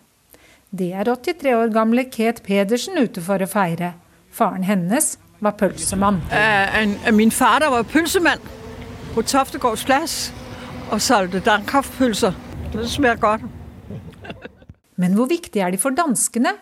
[0.71, 3.95] Det er 83 år gamle Ket Pedersen ute for å feire.
[4.35, 6.21] Faren hennes var pølsemann.
[6.29, 8.43] Uh, min far var pølsemann
[9.15, 10.17] på Toftegårds plass
[10.93, 12.37] og solgte dampkraftpølser.
[12.75, 13.49] Det smaker godt.
[15.01, 16.57] Men hvor viktig er de for danskene?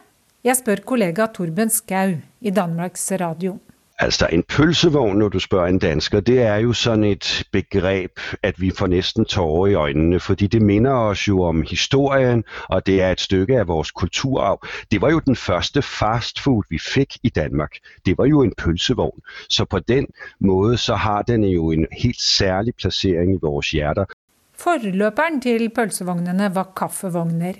[0.46, 3.57] Jeg spør kollega Torben Skau i Danmarks Radio.
[3.99, 8.61] Altså, en pølsevogn, når du spør en dansker, det er jo sådan et begrep, at
[8.61, 13.03] vi får næsten tårer i øjnene, fordi det minder os jo om historien, og det
[13.03, 14.67] er et stykke af vores kulturarv.
[14.91, 17.71] Det var jo den første fastfood, vi fik i Danmark.
[18.07, 19.21] Det var jo en pølsevogn.
[19.49, 20.07] Så på den
[20.41, 24.05] måde, så har den jo en helt særlig placering i vores hjerter.
[24.59, 27.53] Forløperen til pølsevognene var kaffevogner.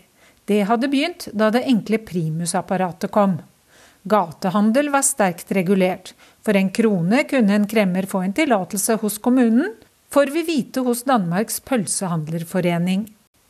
[0.49, 3.39] Det hadde begynt da det enkle primusapparatet kom.
[4.07, 6.13] Gatehandel var sterkt regulert.
[6.47, 9.73] For en krone kunne en kremmer få en tillatelse hos kommunen,
[10.15, 13.09] får vi vite hos Danmarks pølsehandlerforening.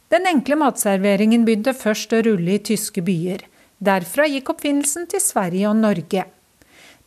[0.08, 3.44] Den enkle matserveringen begynte først å rulle i tyske byer.
[3.84, 6.24] Derfra gikk oppfinnelsen til Sverige og Norge.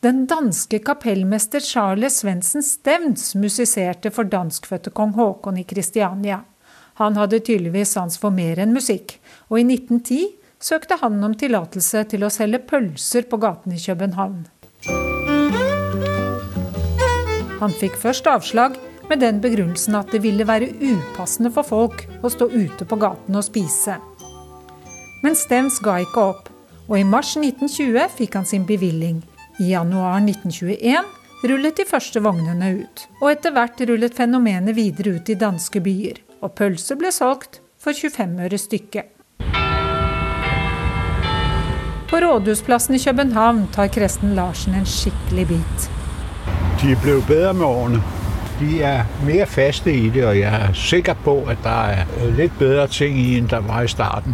[0.05, 6.43] Den danske kapellmester Charles Svendsen Stevns musiserte for danskfødte kong Haakon i Kristiania.
[7.01, 9.17] Han hadde tydeligvis sans for mer enn musikk,
[9.49, 14.45] og i 1910 søkte han om tillatelse til å selge pølser på gaten i København.
[17.59, 18.77] Han fikk først avslag
[19.09, 23.35] med den begrunnelsen at det ville være upassende for folk å stå ute på gaten
[23.35, 23.97] og spise.
[25.23, 26.47] Men Stens ga ikke opp,
[26.87, 29.19] og i mars 1920 fikk han sin bevilling.
[29.59, 35.31] I januar 1921 rullet de første vognene ut, og etter hvert rullet fenomenet videre ut
[35.31, 39.18] i danske byer, og pølser ble solgt for 25 øre stykket.
[42.09, 45.83] På Rådhusplassen i København tar Kresten Larsen en skikkelig bit.
[46.81, 47.99] De er blevet bedre med årene.
[48.59, 52.55] De er mer faste i det, og jeg er sikker på at det er litt
[52.57, 54.33] bedre ting i enn der var i starten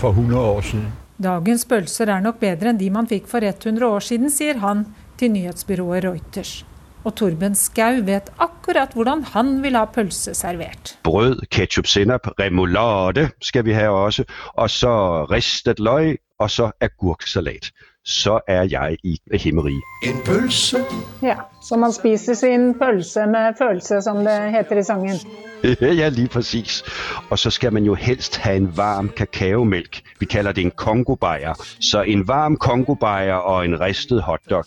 [0.00, 0.88] for 100 år siden.
[1.22, 4.82] Dagens pølser er nok bedre enn de man fikk for 100 år siden, sier han
[5.16, 6.64] til nyhetsbyrået Reuters.
[7.06, 10.96] Og Torben Skau vet akkurat hvordan han vil ha pølse servert.
[11.06, 14.92] Brød, ketchup, sennep, remoulade skal vi ha også, og så
[15.30, 17.70] ristet løg, og så agurksalat.
[18.04, 19.74] Så er jeg i himmeri.
[20.04, 20.78] En pølse
[21.22, 25.16] Ja, Så man spiser sin pølse med følelse, som det heter i sangen.
[26.00, 26.84] Ja, lige præcis.
[27.30, 30.00] Og så skal man jo helst ha en varm kakaomælk.
[30.20, 31.54] Vi kalder det en kongobajer.
[31.80, 34.64] Så en varm kongobajer og en ristet hotdog,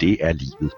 [0.00, 0.72] det er livet.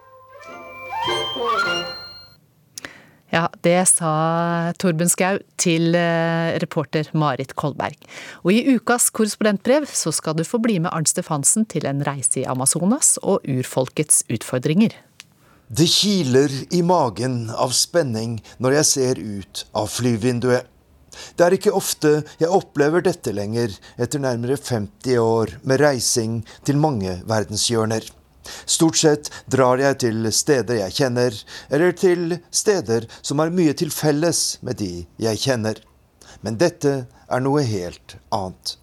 [3.30, 7.94] Ja, det sa Torben Skau til eh, reporter Marit Kolberg.
[8.42, 12.42] Og i ukas korrespondentbrev så skal du få bli med Arnt Stefansen til en reise
[12.42, 14.96] i Amazonas og urfolkets utfordringer.
[15.70, 20.66] Det kiler i magen av spenning når jeg ser ut av flyvinduet.
[21.38, 26.78] Det er ikke ofte jeg opplever dette lenger, etter nærmere 50 år med reising til
[26.82, 28.02] mange verdenshjørner.
[28.64, 31.36] Stort sett drar jeg til steder jeg kjenner,
[31.70, 35.80] eller til steder som har mye til felles med de jeg kjenner.
[36.40, 38.76] Men dette er noe helt annet.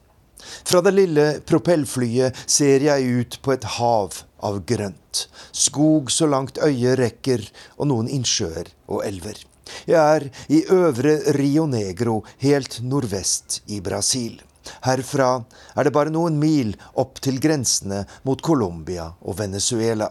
[0.64, 5.28] Fra det lille propellflyet ser jeg ut på et hav av grønt.
[5.52, 7.44] Skog så langt øyet rekker,
[7.78, 9.42] og noen innsjøer og elver.
[9.90, 14.38] Jeg er i øvre Rio Negro, helt nordvest i Brasil.
[14.86, 15.32] Herfra
[15.76, 20.10] er det bare noen mil opp til grensene mot Colombia og Venezuela.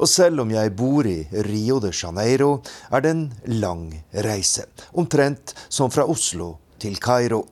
[0.00, 3.26] Og selv om jeg bor i Rio de Janeiro, er det en
[3.60, 3.90] lang
[4.26, 4.66] reise.
[4.96, 7.44] Omtrent som fra Oslo til Kairo.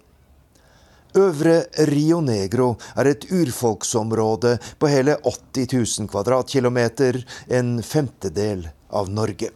[1.15, 9.53] Øvre Rio Negro er et urfolksområde på hele 80 000 kvadratkilometer, en femtedel av Norge.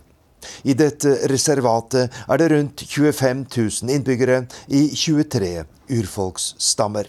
[0.62, 5.54] I dette reservatet er det rundt 25 000 innbyggere i 23
[5.98, 7.08] urfolksstammer.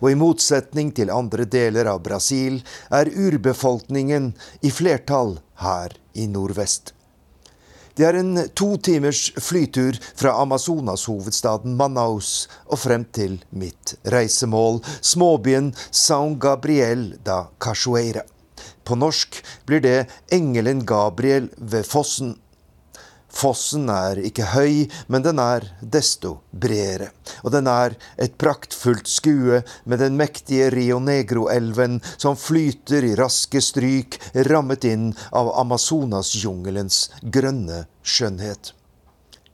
[0.00, 2.62] Og i motsetning til andre deler av Brasil
[2.94, 4.32] er urbefolkningen
[4.64, 6.96] i flertall her i nordvest.
[7.96, 15.70] Det er en to timers flytur fra Amazonas-hovedstaden Manaus og frem til mitt reisemål, småbyen
[15.88, 18.26] San Gabriel da Cachoeira.
[18.84, 19.96] På norsk blir det
[20.32, 22.36] Engelen Gabriel ved fossen.
[23.36, 27.10] Fossen er ikke høy, men den er desto bredere.
[27.44, 33.60] Og den er et praktfullt skue med den mektige Rio Negro-elven som flyter i raske
[33.60, 34.16] stryk,
[34.48, 38.72] rammet inn av Amazonasjungelens grønne skjønnhet.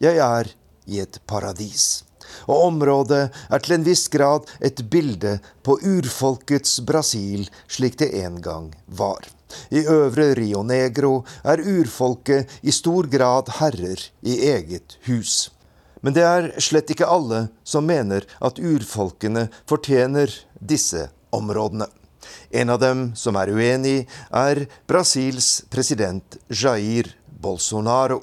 [0.02, 0.54] Jeg er
[0.86, 2.02] i et paradis
[2.46, 8.40] og området er til en viss grad et bilde på urfolkets Brasil slik det en
[8.44, 9.26] gang var.
[9.70, 15.50] I øvre Rio Negro er urfolket i stor grad herrer i eget hus.
[16.02, 21.86] Men det er slett ikke alle som mener at urfolkene fortjener disse områdene.
[22.50, 27.08] En av dem som er uenig, er Brasils president Jair
[27.42, 28.20] Bolsonaro.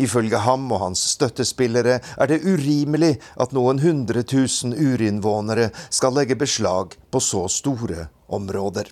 [0.00, 6.38] Ifølge ham og hans støttespillere er det urimelig at noen hundre tusen urinnvånere skal legge
[6.38, 8.88] beslag på så store områder.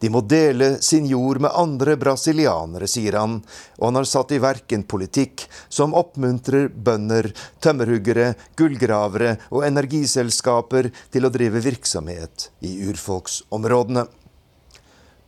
[0.00, 3.40] De må dele sin jord med andre brasilianere, sier han,
[3.78, 7.32] og han har satt i verk en politikk som oppmuntrer bønder,
[7.64, 14.08] tømmerhuggere, gullgravere og energiselskaper til å drive virksomhet i urfolksområdene.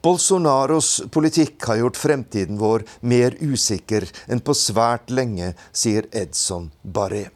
[0.04, 7.30] Bolsonaros politikk har gjort fremtiden vår mer usikker enn på svært lenge, sier Edson Barré.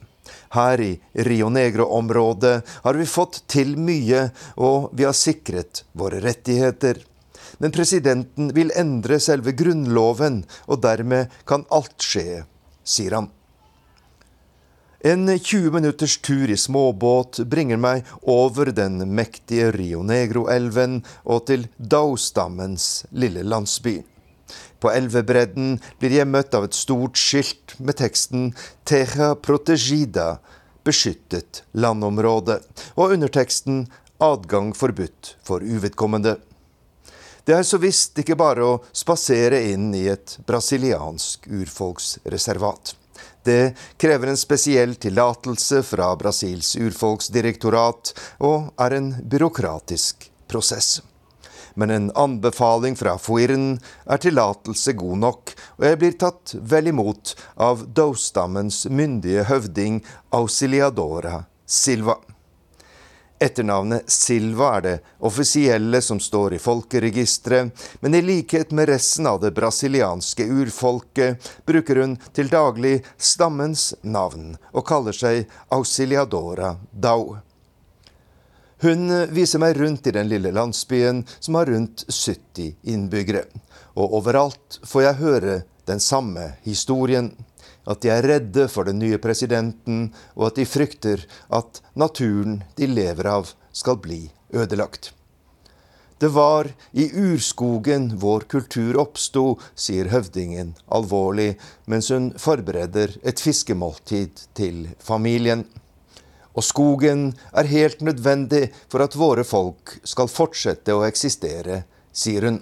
[0.55, 0.93] Her i
[1.29, 7.03] Rio Negro-området har vi fått til mye, og vi har sikret våre rettigheter.
[7.59, 12.45] Men presidenten vil endre selve grunnloven, og dermed kan alt skje,
[12.85, 13.33] sier han.
[15.01, 21.69] En 20 minutters tur i småbåt bringer meg over den mektige Rio Negro-elven og til
[21.79, 24.01] Dao-stammens lille landsby.
[24.81, 28.53] På elvebredden blir jeg møtt av et stort skilt med teksten
[28.85, 30.39] 'Teja protegida',
[30.85, 32.61] beskyttet landområde,
[32.97, 33.89] og underteksten
[34.21, 36.39] 'Adgang forbudt for uvedkommende'.
[37.45, 42.95] Det er så visst ikke bare å spasere inn i et brasiliansk urfolksreservat.
[43.43, 48.13] Det krever en spesiell tillatelse fra Brasils urfolksdirektorat,
[48.45, 50.99] og er en byråkratisk prosess.
[51.79, 53.77] Men en anbefaling fra Fuirn
[54.11, 60.01] er tillatelse god nok, og jeg blir tatt vel imot av Dou-stammens myndige høvding
[60.35, 62.19] Auxiliadora Silva.
[63.39, 67.71] Etternavnet Silva er det offisielle som står i folkeregisteret,
[68.03, 74.57] men i likhet med resten av det brasilianske urfolket bruker hun til daglig stammens navn
[74.73, 77.39] og kaller seg Auxiliadora Dau.
[78.83, 83.45] Hun viser meg rundt i den lille landsbyen som har rundt 70 innbyggere,
[83.99, 85.61] og overalt får jeg høre
[85.91, 87.33] den samme historien
[87.89, 92.89] at de er redde for den nye presidenten, og at de frykter at naturen de
[92.91, 95.13] lever av, skal bli ødelagt.
[96.19, 96.67] Det var
[96.99, 99.45] i urskogen vår kultur oppsto,
[99.79, 101.53] sier høvdingen alvorlig,
[101.87, 105.63] mens hun forbereder et fiskemåltid til familien.
[106.59, 112.59] Og skogen er helt nødvendig for at våre folk skal fortsette å eksistere, sier hun.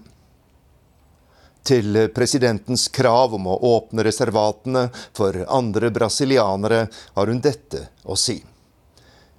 [1.67, 4.85] Til presidentens krav om å åpne reservatene
[5.17, 6.85] for andre brasilianere
[7.17, 8.37] har hun dette å si.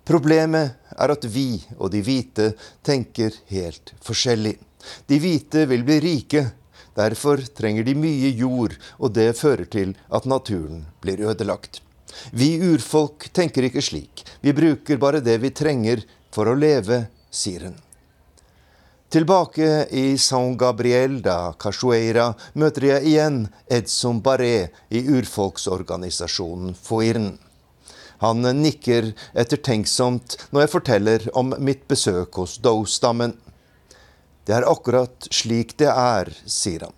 [0.07, 2.51] Problemet er at vi og de hvite
[2.83, 4.55] tenker helt forskjellig.
[5.07, 6.47] De hvite vil bli rike.
[6.97, 11.83] Derfor trenger de mye jord, og det fører til at naturen blir ødelagt.
[12.31, 14.23] Vi urfolk tenker ikke slik.
[14.41, 17.77] Vi bruker bare det vi trenger for å leve, sier hun.
[19.09, 23.37] Tilbake i San Gabriel da Cachoeira møter jeg igjen
[23.71, 27.29] Edson Barré i urfolksorganisasjonen Foirn.
[28.19, 33.37] Han nikker ettertenksomt når jeg forteller om mitt besøk hos Doe-stammen.
[34.43, 36.95] Det er akkurat slik det er, sier han.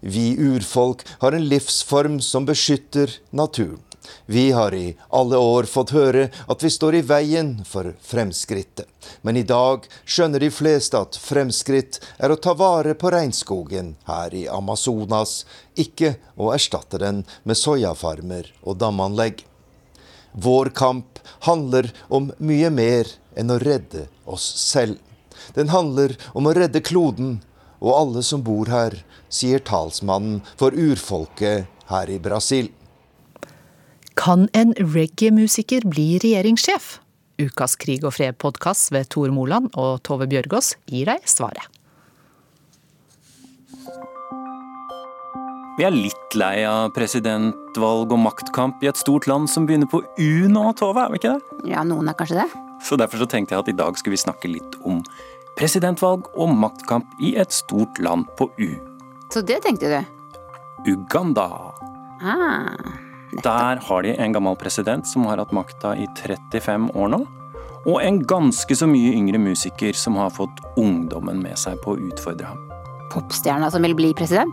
[0.00, 3.82] Vi urfolk har en livsform som beskytter naturen.
[4.26, 8.86] Vi har i alle år fått høre at vi står i veien for fremskrittet.
[9.22, 14.34] Men i dag skjønner de fleste at fremskritt er å ta vare på regnskogen her
[14.36, 19.44] i Amazonas, ikke å erstatte den med soyafarmer og damanlegg.
[20.32, 24.98] Vår kamp handler om mye mer enn å redde oss selv.
[25.54, 27.40] Den handler om å redde kloden
[27.80, 28.94] og alle som bor her,
[29.32, 32.68] sier talsmannen for urfolket her i Brasil.
[34.20, 36.98] Kan en reggae-musiker bli regjeringssjef?
[37.40, 41.64] Ukas Krig og fred-podkast ved Tor Moland og Tove Bjørgaas gir deg svaret.
[45.78, 50.02] Vi er litt lei av presidentvalg og maktkamp i et stort land som begynner på
[50.04, 51.58] U nå, Tove, er vi ikke det?
[51.72, 52.48] Ja, noen er kanskje det.
[52.84, 55.00] Så derfor så tenkte jeg at i dag skulle vi snakke litt om
[55.56, 58.72] presidentvalg og maktkamp i et stort land på U.
[59.32, 60.00] Så det tenkte du?
[60.92, 61.48] Uganda.
[62.20, 63.08] Ah.
[63.32, 67.20] Der har de en gammel president som har hatt makta i 35 år nå.
[67.86, 72.02] Og en ganske så mye yngre musiker som har fått ungdommen med seg på å
[72.10, 72.66] utfordre ham.
[73.14, 74.52] Popstjerna som vil bli president?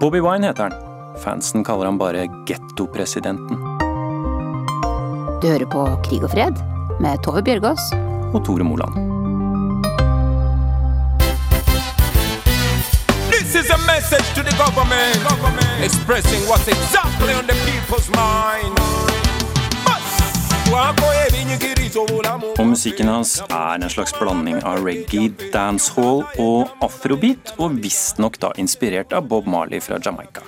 [0.00, 0.90] Bobby Wine heter han.
[1.22, 3.60] Fansen kaller ham bare gettopresidenten.
[5.42, 6.62] Du hører på Krig og fred
[7.02, 7.90] med Tove Bjørgaas
[8.32, 9.11] Og Tore Moland.
[13.94, 15.84] Message to the government, government.
[15.84, 18.78] expressing what's exactly on the people's mind.
[22.58, 28.54] Og musikken hans er en slags blanding av reggae, dancehall og afrobeat, og visstnok da
[28.56, 30.40] inspirert av Bob Marley fra Jamaica.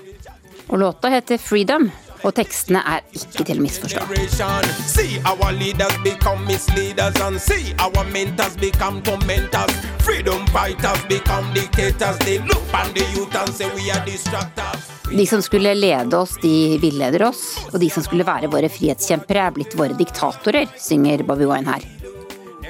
[0.67, 1.91] Og låta heter Freedom,
[2.25, 4.05] og tekstene er ikke til å misforstå.
[15.15, 19.49] De som skulle lede oss, de villeder oss, og de som skulle være våre frihetskjempere,
[19.49, 22.04] er blitt våre diktatorer, synger Bobby Wine her.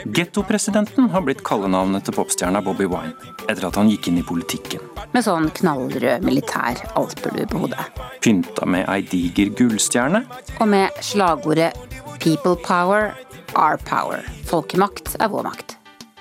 [0.05, 3.15] Gettopresidenten har blitt kallenavnet til popstjerna Bobby Wine
[3.49, 4.83] etter at han gikk inn i politikken.
[5.15, 7.87] Med sånn knallrød militær alpelue på hodet.
[8.25, 10.25] Pynta med ei diger gullstjerne.
[10.61, 11.73] Og med slagordet
[12.21, 13.15] 'People power,
[13.57, 14.25] our power'.
[14.45, 15.77] Folkemakt er vår makt.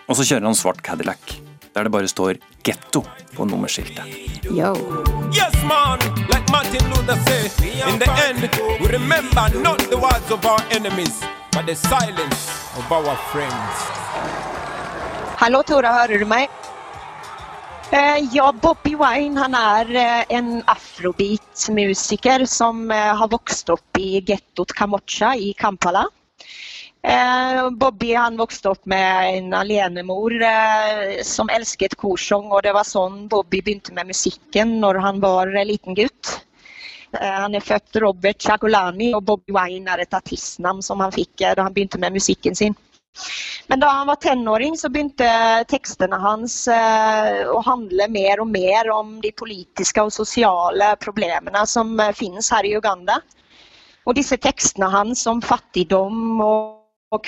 [0.08, 1.40] Og så kjører han svart Cadillac,
[1.76, 3.06] der det bare står 'getto'
[3.36, 4.06] på nummerskiltet.
[4.48, 4.76] Yo.
[5.34, 6.00] Yes, man,
[6.32, 7.52] like Martin Luther said,
[7.90, 11.24] in the end, we remember not the words of our enemies,
[11.54, 12.42] but the silence
[12.78, 13.82] of our friends.
[15.38, 16.50] Hallå Tora, hører du meg?
[17.94, 24.18] Eh, Ja, Bobby Wine han er eh, en afrobeat-musiker som eh, har vokst opp i
[24.26, 26.08] gettot Kamocha i Kampala.
[27.76, 30.32] Bobby han vokste opp med en alenemor
[31.28, 36.00] som elsket korsang, og det var sånn Bobby begynte med musikken når han var liten
[36.00, 36.32] gutt.
[37.20, 41.42] Eh, Han er født Robert Chagolani, og Bobby Wine er et artistnavn som han fikk
[41.42, 42.76] eh, da han begynte med musikken sin.
[43.70, 45.28] Men da han var tenåring, så begynte
[45.70, 51.94] tekstene hans eh, å handle mer og mer om de politiske og sosiale problemene som
[52.00, 53.20] eh, finnes her i Uganda.
[54.04, 56.80] Og disse tekstene hans om fattigdom og
[57.14, 57.28] og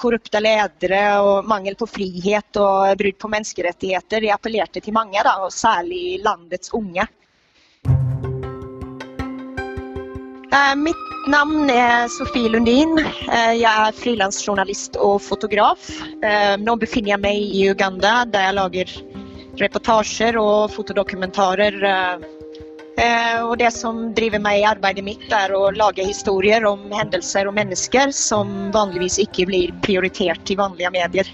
[0.00, 5.34] korrupte ledere og mangel på frihet og brudd på menneskerettigheter, de appellerte til mange, da,
[5.44, 7.04] og særlig landets unge.
[10.76, 12.98] Mitt navn er Sofie Lundin.
[12.98, 15.90] Eh, Jeg er frilansjournalist og fotograf.
[16.22, 18.96] Eh, Nå befinner jeg meg i Uganda, der jeg lager
[19.60, 21.82] reportasjer og fotodokumentarer.
[21.84, 22.26] eh,
[22.96, 27.46] Eh, Og det som driver meg i arbeidet mitt, er å lage historier om hendelser
[27.46, 31.28] og mennesker som vanligvis ikke blir prioritert i vanlige medier.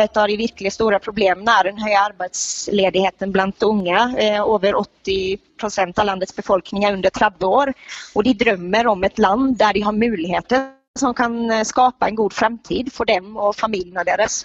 [0.00, 4.02] Et av de virkelig store problemene er den høye arbeidsledigheten blant unge.
[4.18, 7.72] Eh, Over 80% av landets befolkning er under 30 år.
[8.16, 12.16] Og de drømmer om et land der de har muligheter som kan eh, skape en
[12.18, 14.42] god fremtid for dem og familiene deres.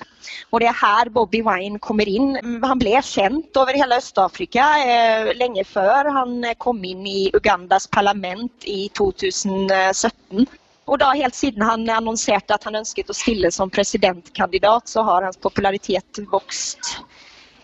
[0.51, 2.35] Og Det er her Bobby Wine kommer inn.
[2.63, 7.87] Han ble kjent over hele Øst-Afrika eh, lenge før han eh, kom inn i Ugandas
[7.87, 10.45] parlament i 2017.
[10.85, 15.25] Og da Helt siden han annonserte at han ønsket å stille som presidentkandidat, så har
[15.25, 16.99] hans popularitet vokst.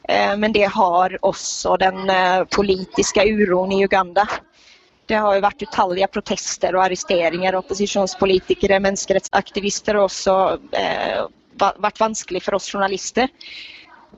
[0.09, 4.25] Eh, Men det har også den eh, politiske uroen i Uganda.
[5.05, 10.35] Det har jo vært utallige protester og arresteringer opposisjonspolitikere, menneskerettsaktivister, og også
[10.77, 11.21] eh,
[11.61, 13.29] vært vanskelig for oss journalister.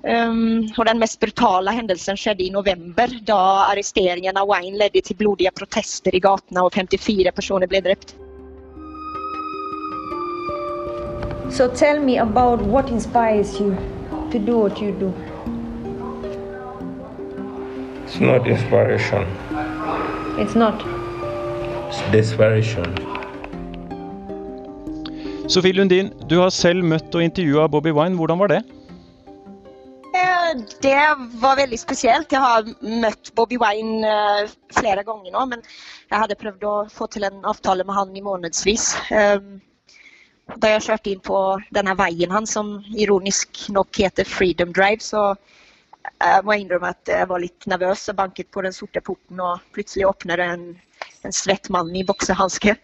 [0.04, 5.16] Um, og Den mest brutale hendelsen skjedde i november, da arresteringen av Wine ledde til
[5.20, 8.16] blodige protester i gatene, og 54 personer ble drept.
[11.54, 13.76] So tell me about what inspires you
[14.32, 15.10] to do what you do.
[18.06, 19.26] It's not inspiration,
[20.44, 20.82] It's not.
[21.90, 22.90] it's desperation.
[25.48, 28.16] Sofie Lundin, du har selv møtt og intervjua Bobby Wine.
[28.18, 28.62] Hvordan var det?
[30.16, 30.98] Eh, Det
[31.42, 32.32] var veldig spesielt.
[32.32, 35.62] Jeg har møtt Bobby Wine eh, flere ganger nå, men
[36.10, 38.96] jeg hadde prøvd å få til en avtale med han i månedsvis.
[40.62, 41.40] Da jeg kjørte inn på
[41.74, 45.34] denne veien hans, som ironisk nok heter Freedom Drive, så
[46.04, 49.64] jeg må innrømme at jeg var litt nervøs og banket på den sorte porten, og
[49.76, 50.66] plutselig åpner en,
[51.24, 52.80] en svett mann i boksehansker.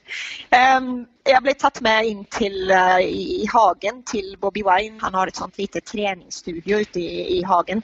[1.30, 4.98] Jeg ble tatt med inn til, eh, i, i hagen til Bobby Wine.
[5.04, 7.84] Han har et sånt lite treningsstudio ute i, i hagen.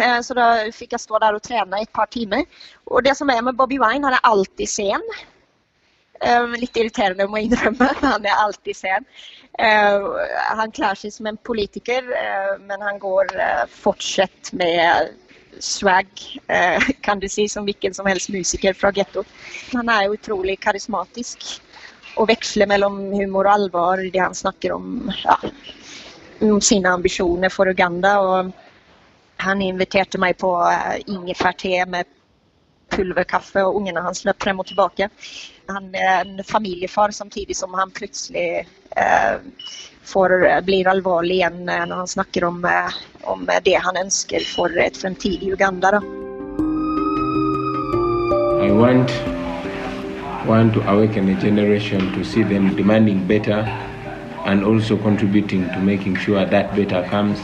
[0.00, 2.46] Eh, så da fikk jeg stå der og trene et par timer.
[2.88, 5.04] Og det som er med Bobby Wine, han er alltid sen.
[6.20, 7.90] Eh, litt irriterende, må jeg innrømme.
[8.04, 9.06] Han er alltid sen.
[9.56, 10.20] Uh,
[10.52, 15.14] han klarer seg som en politiker, uh, men han går uh, fortsatt med
[15.58, 16.06] swag,
[16.46, 19.24] eh, kan du si, som hvilken som helst musiker fra getto.
[19.72, 21.46] Han er utrolig karismatisk
[22.16, 25.36] og veksler mellom humor og alvor i det han snakker om, ja,
[26.44, 28.18] om sine ambisjoner for Uganda.
[28.20, 28.52] og
[29.36, 32.08] han inviterte meg på uh, ingefærte med
[32.88, 35.10] pulverkaffe, og ungene hans løp frem og tilbake.
[35.68, 39.40] Han er en familiefar samtidig som han plutselig uh,
[40.04, 42.60] får, blir alvorlig igjen uh, når han snakker om,
[43.22, 45.90] om, det han ønsker for et fremtidig Uganda.
[45.96, 46.00] Da.
[48.66, 49.10] I want,
[50.46, 53.66] want to awaken a generation to see them demanding better
[54.46, 57.38] and also contributing to making sure that better comes.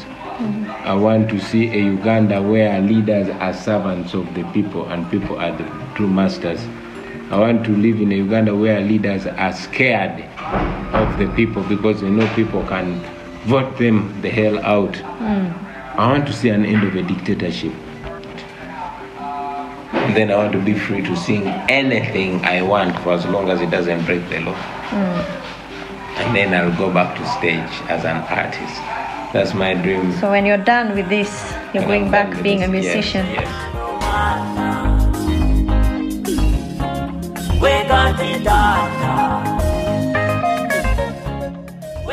[0.84, 5.36] I want to see a Uganda where leaders are servants of the people and people
[5.38, 5.64] are the
[5.94, 6.60] true masters.
[7.32, 10.22] I want to live in a Uganda where leaders are scared
[10.92, 13.00] of the people because they know people can
[13.46, 14.92] vote them the hell out.
[14.92, 15.96] Mm.
[15.96, 17.72] I want to see an end of a dictatorship.
[19.16, 23.48] And then I want to be free to sing anything I want for as long
[23.48, 24.54] as it doesn't break the law.
[24.90, 25.24] Mm.
[26.20, 28.76] And then I'll go back to stage as an artist.
[29.32, 30.12] That's my dream.
[30.20, 33.24] So when you're done with this, you're going back being a musician.
[33.24, 34.91] Yes, yes.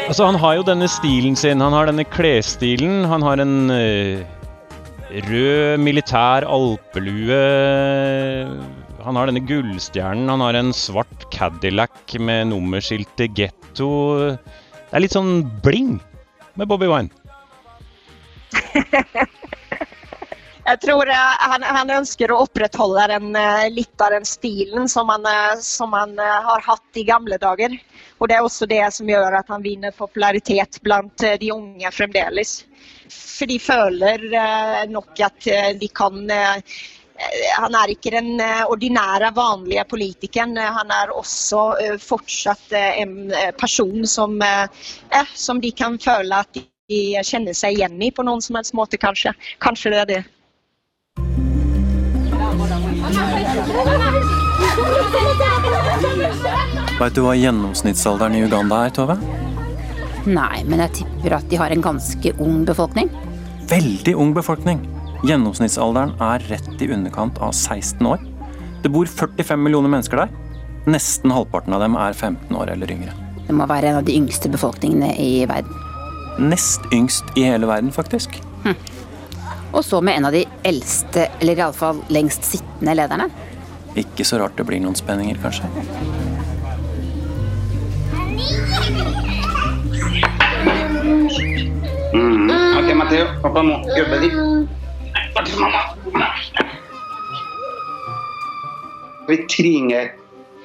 [0.09, 1.61] Altså, han har jo denne stilen sin.
[1.61, 3.05] Han har denne klesstilen.
[3.07, 4.21] Han har en uh,
[5.29, 7.37] rød militær alpelue.
[9.05, 10.29] Han har denne gullstjernen.
[10.33, 13.89] Han har en svart Cadillac med nummerskiltet Getto.
[14.35, 15.99] Det er litt sånn bling
[16.57, 17.13] med Bobby Wine?
[20.69, 25.09] Jeg tror uh, han, han, ønsker å opprettholde den, uh, litt av den stilen som
[25.09, 27.73] han, uh, som han har hatt i gamle dager.
[28.19, 32.53] Og Det er også det som gjør at han vinner popularitet blant de unge fremdeles.
[33.09, 34.25] For de føler
[34.91, 35.47] nok at
[35.79, 40.53] de kan han er ikke den ordinære, vanlige politikeren.
[40.59, 41.63] Han er også
[42.03, 44.35] fortsatt en person som,
[45.33, 48.99] som de kan føle at de kjenner seg igjen i på noen som helst måte,
[48.99, 49.33] kanskje.
[49.63, 50.21] Kanskje det er det.
[56.99, 59.15] Veit du hva gjennomsnittsalderen i Uganda er, Tove?
[60.27, 63.11] Nei, men jeg tipper at de har en ganske ung befolkning.
[63.71, 64.83] Veldig ung befolkning.
[65.27, 68.21] Gjennomsnittsalderen er rett i underkant av 16 år.
[68.83, 70.35] Det bor 45 millioner mennesker der.
[70.89, 73.15] Nesten halvparten av dem er 15 år eller yngre.
[73.47, 75.73] Det må være en av de yngste befolkningene i verden.
[76.39, 78.37] Nest yngst i hele verden, faktisk.
[78.63, 78.75] Hm.
[79.71, 83.29] Og så med en av de eldste, eller iallfall lengst sittende lederne.
[83.99, 85.69] Ikke så rart det blir noen spenninger, kanskje.
[92.13, 92.49] Mm.
[92.79, 93.25] Ok, Matteo.
[93.43, 94.37] Pappa må jobbe litt.
[99.29, 100.13] Vi trenger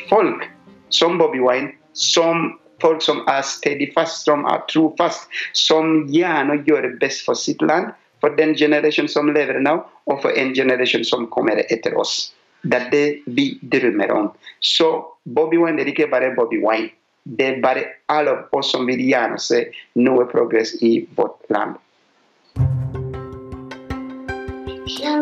[0.09, 0.47] folk
[0.89, 6.89] som Bobby Wine, som folk som er stedig fast, som er trofast, som gjerne gjør
[6.89, 7.93] det best for sitt land,
[8.25, 9.75] for den generasjonen som lever nå,
[10.09, 12.33] og for en generasjon som kommer etter oss.
[12.65, 13.07] Det er det
[13.37, 14.31] vi drømmer om.
[14.65, 14.87] Så
[15.25, 16.89] Bobby Wine er ikke bare Bobby Wine.
[17.25, 19.67] Det er bare alle oss som vil gjerne se
[20.01, 21.77] noe progress i vårt land.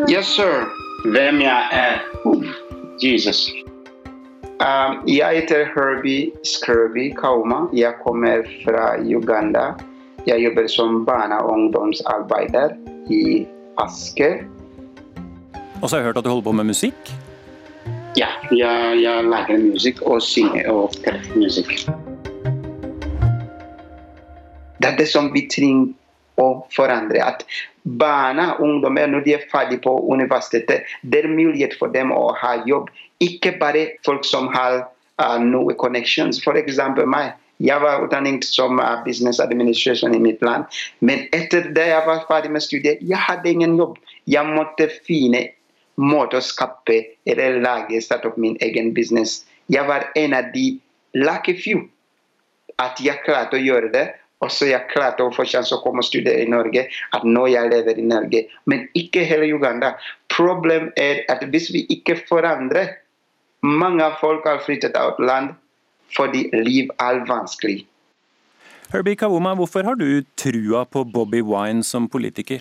[0.07, 0.63] Yes, sir.
[1.11, 1.99] Hvem jeg er?
[3.03, 3.49] Jesus.
[4.63, 7.65] Um, jeg heter Herbie Skirby Kauma.
[7.75, 9.73] Jeg kommer fra Uganda.
[10.23, 13.45] Jeg jobber som barne- og ungdomsarbeider i
[13.81, 14.43] Asker.
[15.81, 17.13] Og så har jeg hørt at du holder på med musikk?
[18.17, 21.73] Ja, jeg, jeg lager musikk og synger og treffer musikk.
[24.77, 25.93] Det er det som vi trenger
[26.41, 27.19] å forandre.
[27.23, 27.43] At
[27.83, 32.31] barna og ungdommer, når de er ferdig på universitetet, det er mulighet for dem å
[32.39, 32.91] ha jobb.
[33.23, 34.83] Ikke bare folk som har
[35.21, 36.41] uh, noe connections.
[36.43, 37.33] Eksempel meg.
[37.63, 40.67] Jeg var utdannet som uh, business administration i mitt land.
[40.99, 43.99] Men etter det jeg var ferdig med studiet, jeg hadde ingen jobb.
[44.27, 45.45] Jeg måtte finne
[45.95, 46.99] måter å skape
[47.29, 49.43] eller lage, starte opp min egen business.
[49.71, 50.73] Jeg var en av de
[51.15, 51.85] lucky few
[52.81, 54.09] at jeg klarte å gjøre det.
[54.43, 56.89] Og så jeg klarte å få sjanse å komme og studere i Norge.
[57.15, 58.41] At nå jeg lever i Norge.
[58.67, 59.93] Men ikke hele Uganda.
[60.33, 62.97] Problemet er at hvis vi ikke forandrer
[63.63, 65.53] Mange folk har flyttet av land
[66.17, 67.85] fordi liv er vanskelig.
[68.93, 72.59] Herbie Kawuma, hvorfor har du trua på Bobby Wine som politiker?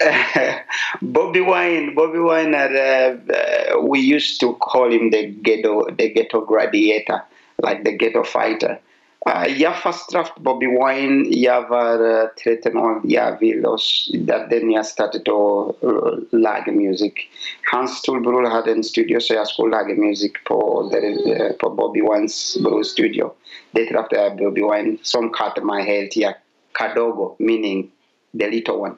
[1.02, 7.22] Bobby Wine, Bobby Wine, uh, we used to call him the ghetto, the ghetto gladiator,
[7.62, 8.78] like the ghetto fighter.
[9.26, 11.26] Uh, jeg fasttraff Bobby Wine.
[11.34, 13.00] Jeg var uh, 13 år.
[13.10, 14.12] Jeg ville også,
[14.50, 17.24] den jeg startet å uh, lage musikk.
[17.72, 20.60] Hans storebror hadde en studio, så jeg skulle lage musikk på,
[21.60, 23.32] på Bobby Wines brors studio.
[23.74, 26.36] Det traff jeg Bobby Wine, som kalte meg hele tida
[26.78, 27.88] Kadogo, meaning
[28.38, 28.94] the little one.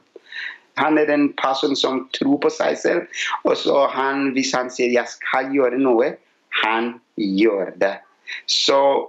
[0.76, 3.22] Han er en person som tror på seg selv.
[3.48, 6.18] Og så han, hvis han sier 'jeg skal gjøre noe',
[6.62, 7.96] han gjør det.
[8.46, 9.08] Så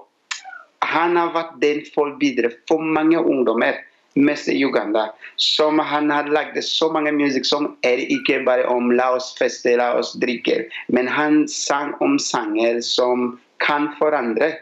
[0.86, 3.78] han har vært den forbildet for mange ungdommer,
[4.16, 5.10] mest i Uganda.
[5.36, 9.76] Som han har lagd så mange musikk som er ikke bare om 'la oss feste,
[9.78, 14.54] la oss drikke', men han sang om sanger som kan forandre.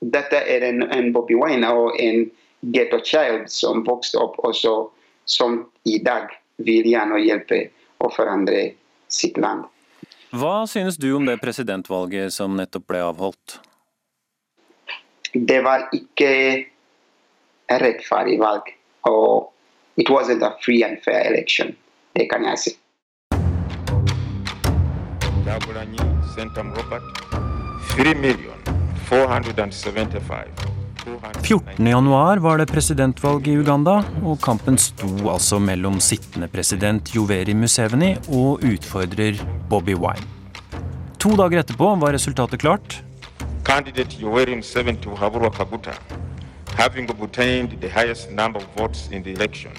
[0.00, 2.30] Dette er en, en Bobby Wine og en
[2.72, 4.90] ghetto child som vokste opp også
[5.24, 8.72] som i dag vil gjerne hjelpe å forandre
[9.08, 9.64] sitt land.
[10.34, 13.60] Hva synes du om det presidentvalget som nettopp ble avholdt?
[15.34, 18.70] Det var ikke et rettferdig valg.
[19.10, 19.50] Og
[19.96, 21.74] it wasn't a free and fair election.
[22.14, 22.76] Det kan jeg si.
[31.44, 38.14] 14.1 var det presidentvalg i Uganda, og kampen sto altså mellom sittende president Joveri Museveni
[38.32, 39.36] og utfordrer
[39.68, 40.24] Bobby Wine.
[41.20, 43.02] To dager etterpå var resultatet klart
[43.64, 45.94] candidate Yoweri Museveni Haburwa Kaguta,
[46.76, 49.72] having obtained the highest number of votes in the election.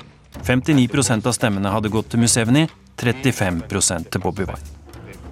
[0.43, 2.67] 59% av stemmene hadde gått til Museveni,
[2.97, 3.61] 35
[4.11, 4.73] til Bobby Wine.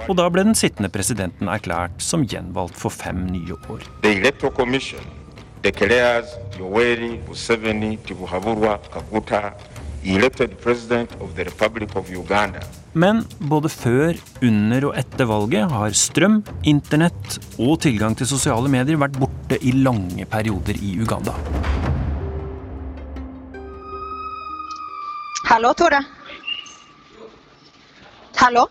[0.07, 3.83] Og da ble den sittende presidenten erklært som gjenvalgt for fem nye år.
[4.03, 5.03] The Electoral Commission
[5.63, 6.27] declares
[6.59, 9.53] Yoweri Museveni Kaguta
[10.03, 12.59] elected president of the Republic of Uganda.
[12.93, 18.99] Men både før, under og etter valget har strøm, internett og tilgang til sosiale medier
[19.01, 21.33] vært borte i lange perioder i Uganda.
[25.49, 26.03] Hallo, Tore.
[28.37, 28.67] Hallo?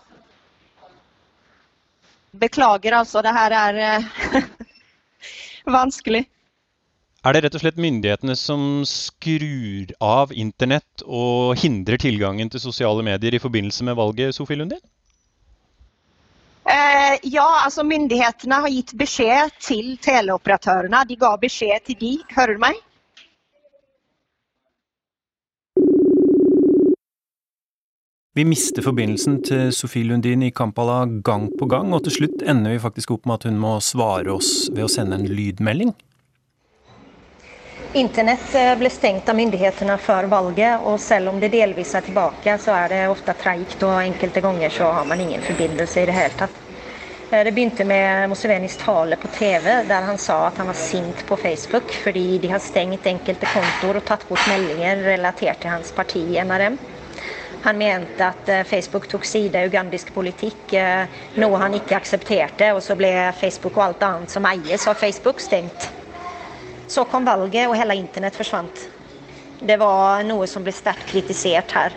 [2.39, 3.19] Beklager, altså.
[3.27, 4.47] Det her er uh,
[5.79, 6.23] vanskelig.
[7.23, 13.05] Er det rett og slett myndighetene som skrur av internett og hindrer tilgangen til sosiale
[13.07, 14.81] medier i forbindelse med valget, Sofie Lundin?
[16.67, 21.05] Eh, ja, altså myndighetene har gitt beskjed til teleoperatørene.
[21.07, 22.13] De ga beskjed til de.
[22.35, 22.83] Hører du meg?
[28.35, 32.75] Vi mister forbindelsen til Sofie Lundin i Kampala gang på gang, og til slutt ender
[32.75, 35.95] vi faktisk opp med at hun må svare oss ved å sende en lydmelding.
[37.95, 42.55] Internett eh, ble stengt av myndighetene før valget, og selv om det delvis er tilbake,
[42.57, 46.15] så er det ofte treigt, og enkelte ganger så har man ingen forbindelse i det
[46.17, 46.57] hele tatt.
[47.29, 51.21] Eh, det begynte med Mussevenis tale på TV, der han sa at han var sint
[51.29, 55.93] på Facebook fordi de har stengt enkelte kontoer og tatt bort meldinger relatert til hans
[55.93, 56.81] parti NRM.
[57.69, 60.79] Han mente at eh, Facebook tok side i ugandisk politikk,
[61.37, 65.45] noe han ikke aksepterte, og så ble Facebook og alt annet som eies av Facebook,
[65.45, 65.93] stengt.
[66.93, 68.83] Så kom valget, og hele internett forsvant.
[69.65, 71.95] Det var noe som ble sterkt kritisert her.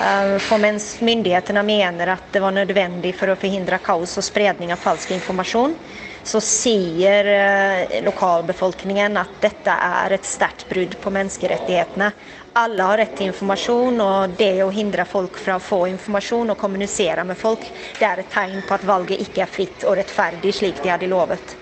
[0.00, 4.70] Eh, for mens myndighetene mener at det var nødvendig for å forhindre kaos og spredning
[4.70, 5.74] av falsk informasjon,
[6.22, 12.12] så sier eh, lokalbefolkningen at dette er et sterkt brudd på menneskerettighetene.
[12.60, 16.60] Alle har rett til informasjon, og det å hindre folk fra å få informasjon og
[16.60, 17.66] kommunisere med folk,
[17.98, 21.10] det er et tegn på at valget ikke er fritt og rettferdig slik de hadde
[21.10, 21.56] lovet.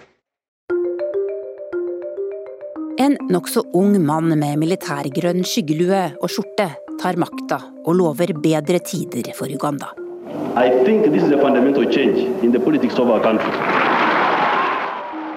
[2.98, 6.64] En nokså ung mann med militærgrønn skyggelue og skjorte
[6.98, 9.94] tar makta og lover bedre tider for Uganda.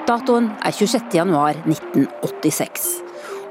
[0.10, 2.98] Datoen er 26.1.1986,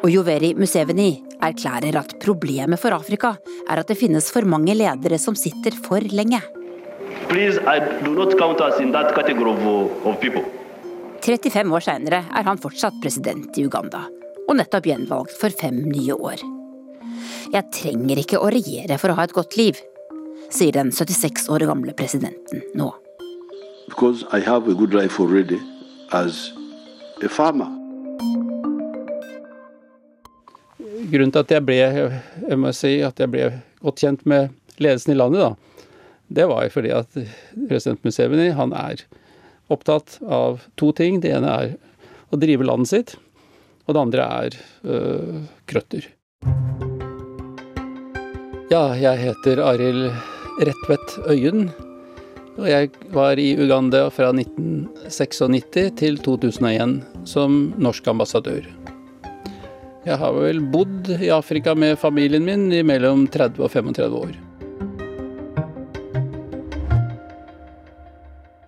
[0.03, 5.23] og Joveri Museveni erklærer at problemet for Afrika er at det finnes for mange ledere
[5.23, 6.43] som sitter for lenge.
[7.31, 9.63] Please, I do not count us in that category of,
[10.05, 10.43] of people.
[11.21, 14.07] 35 år seinere er han fortsatt president i Uganda,
[14.49, 16.41] og nettopp gjenvalgt for fem nye år.
[17.53, 19.79] Jeg trenger ikke å regjere for å ha et godt liv,
[20.51, 22.89] sier den 76 år gamle presidenten nå.
[31.11, 33.51] Grunnen til at jeg ble, jeg må si, at jeg ble
[33.83, 35.87] godt kjent med ledelsen i landet, da,
[36.31, 37.17] det var jo fordi at
[37.69, 39.03] president Museveni han er
[39.71, 41.21] opptatt av to ting.
[41.23, 41.77] Det ene er
[42.31, 43.15] å drive landet sitt,
[43.87, 46.11] og det andre er øh, krøtter.
[48.71, 50.11] Ja, jeg heter Arild
[50.61, 51.71] Redtvedt Øyen.
[52.61, 58.67] Og jeg var i Uganda fra 1996 til 2001 som norsk ambassadør.
[60.05, 64.39] Jeg har vel bodd i Afrika med familien min i mellom 30 og 35 år.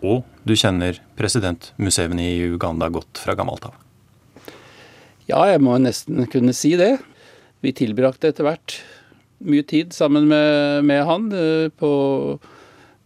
[0.02, 3.76] Og du kjenner president Museveni i Uganda godt fra gammelt av?
[5.28, 6.96] Ja, jeg må nesten kunne si det.
[7.62, 8.80] Vi tilbrakte etter hvert
[9.42, 11.92] mye tid sammen med, med han, eh, på,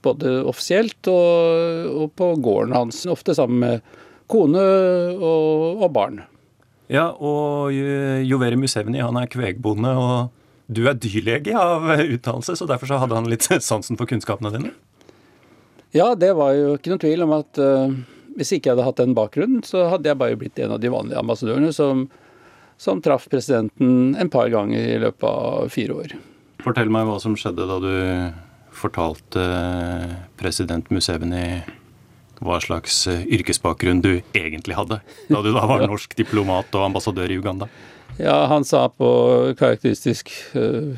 [0.05, 3.05] både offisielt og, og, på gården hans.
[3.11, 4.01] Ofte sammen med
[4.33, 4.65] kone
[5.17, 6.25] og, og barn.
[6.93, 12.91] Ja, og Joveri Museveni han er kvegbonde, og du er dyrlege av utdannelse, så derfor
[12.91, 14.75] så hadde han litt sansen for kunnskapene dine?
[15.97, 17.89] Ja, det var jo ikke noen tvil om at uh,
[18.37, 20.93] hvis ikke jeg hadde hatt den bakgrunnen, så hadde jeg bare blitt en av de
[20.93, 22.07] vanlige ambassadørene som,
[22.81, 26.17] som traff presidenten en par ganger i løpet av fire år.
[26.61, 27.95] Fortell meg hva som skjedde da du
[28.77, 31.63] fortalte eh, president Museveni
[32.45, 37.33] hva slags eh, yrkesbakgrunn du egentlig hadde, da du da var norsk diplomat og ambassadør
[37.33, 37.71] i Uganda.
[38.21, 39.09] Ja, han sa på
[39.59, 40.97] karakteristisk uh,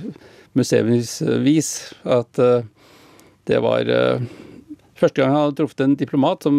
[0.58, 1.70] Musevenis vis
[2.06, 2.66] at uh,
[3.50, 4.22] det var uh,
[4.98, 6.56] Første gang han hadde truffet en diplomat som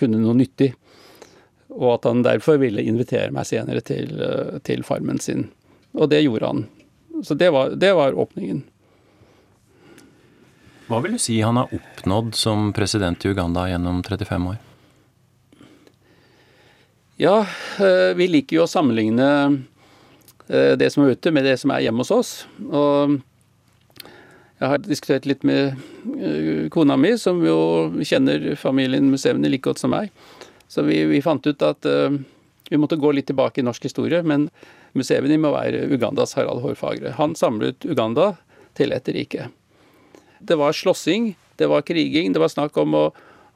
[0.00, 0.72] kunne noe nyttig.
[1.72, 5.50] Og at han derfor ville invitere meg senere til, eh, til farmen sin.
[5.94, 6.68] Og det gjorde han.
[7.22, 8.62] Så det var, det var åpningen.
[10.88, 14.58] Hva vil du si han har oppnådd som president i Uganda gjennom 35 år?
[17.20, 17.46] Ja,
[17.78, 19.28] eh, vi liker jo å sammenligne
[20.48, 22.32] eh, det som er ute, med det som er hjemme hos oss.
[22.68, 23.20] Og
[24.62, 25.74] jeg har diskutert litt med
[26.22, 27.56] eh, kona mi, som jo
[28.06, 30.12] kjenner familien Museveni like godt som meg.
[30.70, 32.14] Så vi, vi fant ut at uh,
[32.70, 34.22] vi måtte gå litt tilbake i norsk historie.
[34.22, 34.46] Men
[34.96, 37.16] Museveni må være Ugandas Harald Hårfagre.
[37.18, 38.36] Han samlet Uganda
[38.78, 39.50] til et rike.
[40.40, 43.04] Det var slåssing, det var kriging, det var snakk om å,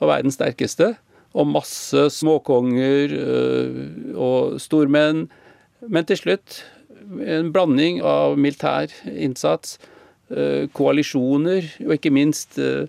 [0.03, 0.97] å være den sterkeste.
[1.39, 3.83] Og masse småkonger uh,
[4.19, 5.29] og stormenn.
[5.87, 6.65] Men til slutt
[7.23, 9.79] en blanding av militær innsats
[10.75, 12.89] koalisjoner og ikke minst eh,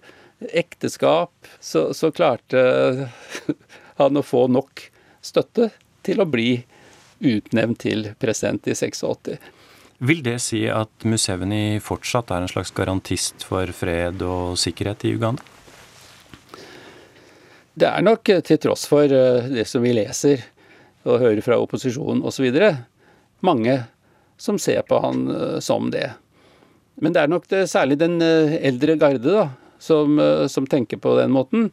[0.58, 2.62] ekteskap, så, så klarte
[4.02, 4.88] han å få nok
[5.22, 5.70] støtte
[6.06, 6.56] til å bli
[7.18, 9.38] utnevnt til president i 86.
[10.06, 15.16] Vil det si at Museveni fortsatt er en slags garantist for fred og sikkerhet i
[15.18, 15.46] Uganda?
[17.78, 20.42] Det er nok, eh, til tross for det som vi leser
[21.06, 22.50] og hører fra opposisjonen osv.,
[23.46, 23.76] mange
[24.38, 26.10] som ser på han som det.
[27.04, 29.50] Men det er nok det, særlig den eh, eldre garde da,
[29.82, 31.70] som, eh, som, tenker på den måten.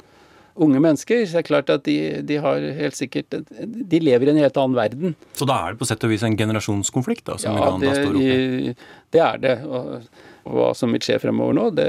[0.55, 1.25] Unge mennesker.
[1.27, 4.59] Så er det klart at de, de, har helt sikkert De lever i en helt
[4.61, 5.17] annen verden.
[5.35, 8.21] Så da er det på sett og vis en generasjonskonflikt da, som ja, det, står
[8.21, 8.77] oppe
[9.17, 9.57] Det er det.
[9.67, 10.07] Og,
[10.45, 11.89] og hva som vil skje fremover nå, det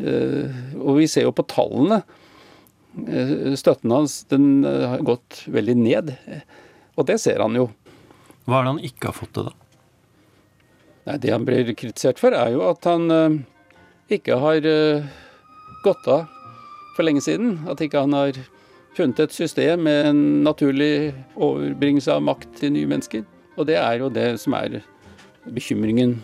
[0.00, 2.02] øh, Og vi ser jo på tallene.
[3.58, 6.14] Støtten hans den har gått veldig ned.
[6.94, 7.68] Og det ser han jo.
[8.48, 9.63] Hva er det han ikke har fått til, da?
[11.04, 13.36] Nei, Det han blir kritisert for, er jo at han uh,
[14.12, 15.04] ikke har uh,
[15.84, 16.24] gått av
[16.96, 17.58] for lenge siden.
[17.68, 18.38] At ikke han har
[18.96, 23.24] funnet et system med en naturlig overbringelse av makt til nye mennesker.
[23.58, 24.80] Og det er jo det som er
[25.44, 26.16] bekymringen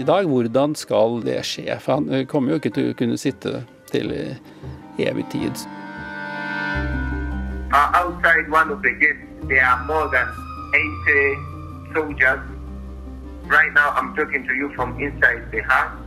[0.00, 0.24] i dag.
[0.30, 1.68] Hvordan skal det skje?
[1.82, 3.60] For han eh, kommer jo ikke til å kunne sitte
[3.92, 4.08] til
[5.02, 5.66] evig tid.
[7.72, 10.28] Uh, outside one of the gates, there are more than
[10.72, 12.61] 80 soldiers
[13.52, 15.98] Right now I'm talking to you from inside the house.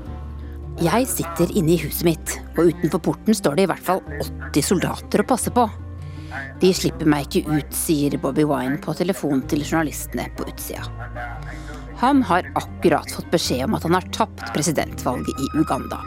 [0.81, 4.01] Jeg sitter inne i huset mitt, og utenfor porten står det i hvert fall
[4.49, 5.63] 80 soldater å passe på.
[6.59, 10.83] De slipper meg ikke ut, sier Bobby Wine på telefon til journalistene på utsida.
[12.01, 16.01] Han har akkurat fått beskjed om at han har tapt presidentvalget i Uganda.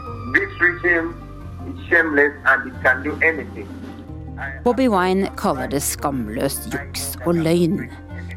[4.67, 7.87] Bobby Wine kaller det skamløst juks og løgn.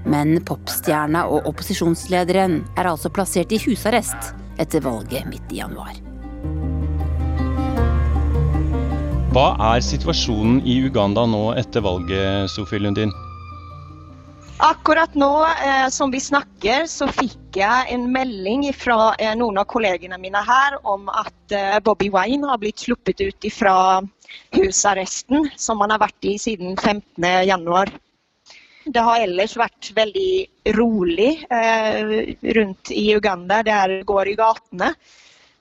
[0.05, 4.33] Men popstjerna og opposisjonslederen er altså plassert i husarrest
[4.63, 5.95] etter valget midt i januar.
[9.33, 13.15] Hva er situasjonen i Uganda nå etter valget, Sofie Lundin?
[14.63, 19.67] Akkurat nå eh, som vi snakker, så fikk jeg en melding fra eh, noen av
[19.73, 23.75] kollegene mine her om at eh, Bobby Wine har blitt sluppet ut fra
[24.55, 27.97] husarresten som han har vært i siden 15.1.
[28.85, 33.63] Det har ellers vært veldig rolig eh, rundt i Uganda.
[33.63, 34.93] Det det går i gatene,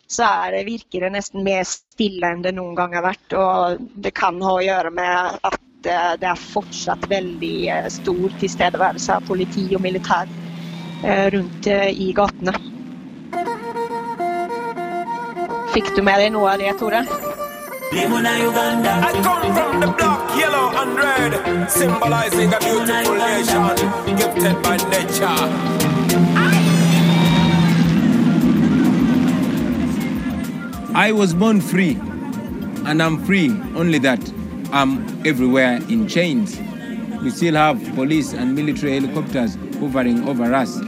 [0.08, 3.36] så det, virker det nesten mer stille enn det noen gang har vært.
[3.38, 8.38] Og det kan ha å gjøre med at eh, det er fortsatt veldig eh, stor
[8.42, 10.30] tilstedeværelse av politi og militær
[11.06, 12.58] eh, rundt i gatene.
[15.72, 17.06] Fikk du med deg noe av det, Tore?
[17.94, 18.06] I
[19.24, 23.76] come from the black, yellow, and red, symbolizing a beautiful nation
[24.18, 25.82] gifted by nature.
[30.94, 31.98] I was born free,
[32.86, 33.50] and I'm free.
[33.76, 34.20] Only that
[34.74, 36.60] I'm everywhere in chains.
[37.22, 40.80] We still have police and military helicopters hovering over us.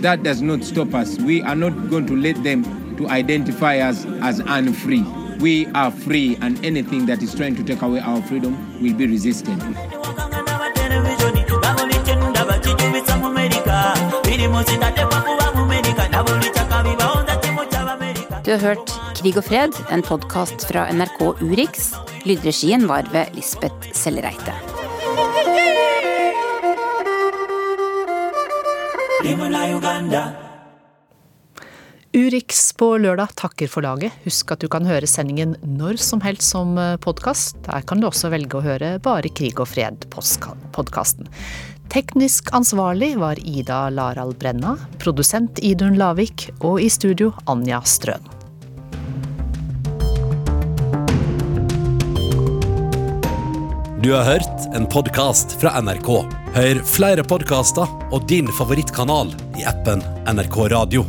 [0.00, 1.18] That does not stop us.
[1.18, 2.64] We are not going to let them
[2.96, 5.04] to identify us as unfree.
[5.42, 9.06] We are free, and anything that is trying to take away our freedom will be
[9.08, 9.58] resisted.
[18.44, 21.90] Du har hørt Krig og fred, en podkast fra NRK Urix.
[22.24, 24.54] Lydregien var ved Lisbeth Sellereite.
[32.12, 34.12] Urix på lørdag takker for laget.
[34.26, 37.56] Husk at du kan høre sendingen når som helst som podkast.
[37.64, 41.30] Der kan du også velge å høre Bare krig og fred-podkasten.
[41.92, 48.28] Teknisk ansvarlig var Ida Larald Brenna, produsent Idun Lavik og i studio Anja Strøn.
[54.04, 56.12] Du har hørt en podkast fra NRK.
[56.58, 61.08] Hør flere podkaster og din favorittkanal i appen NRK Radio.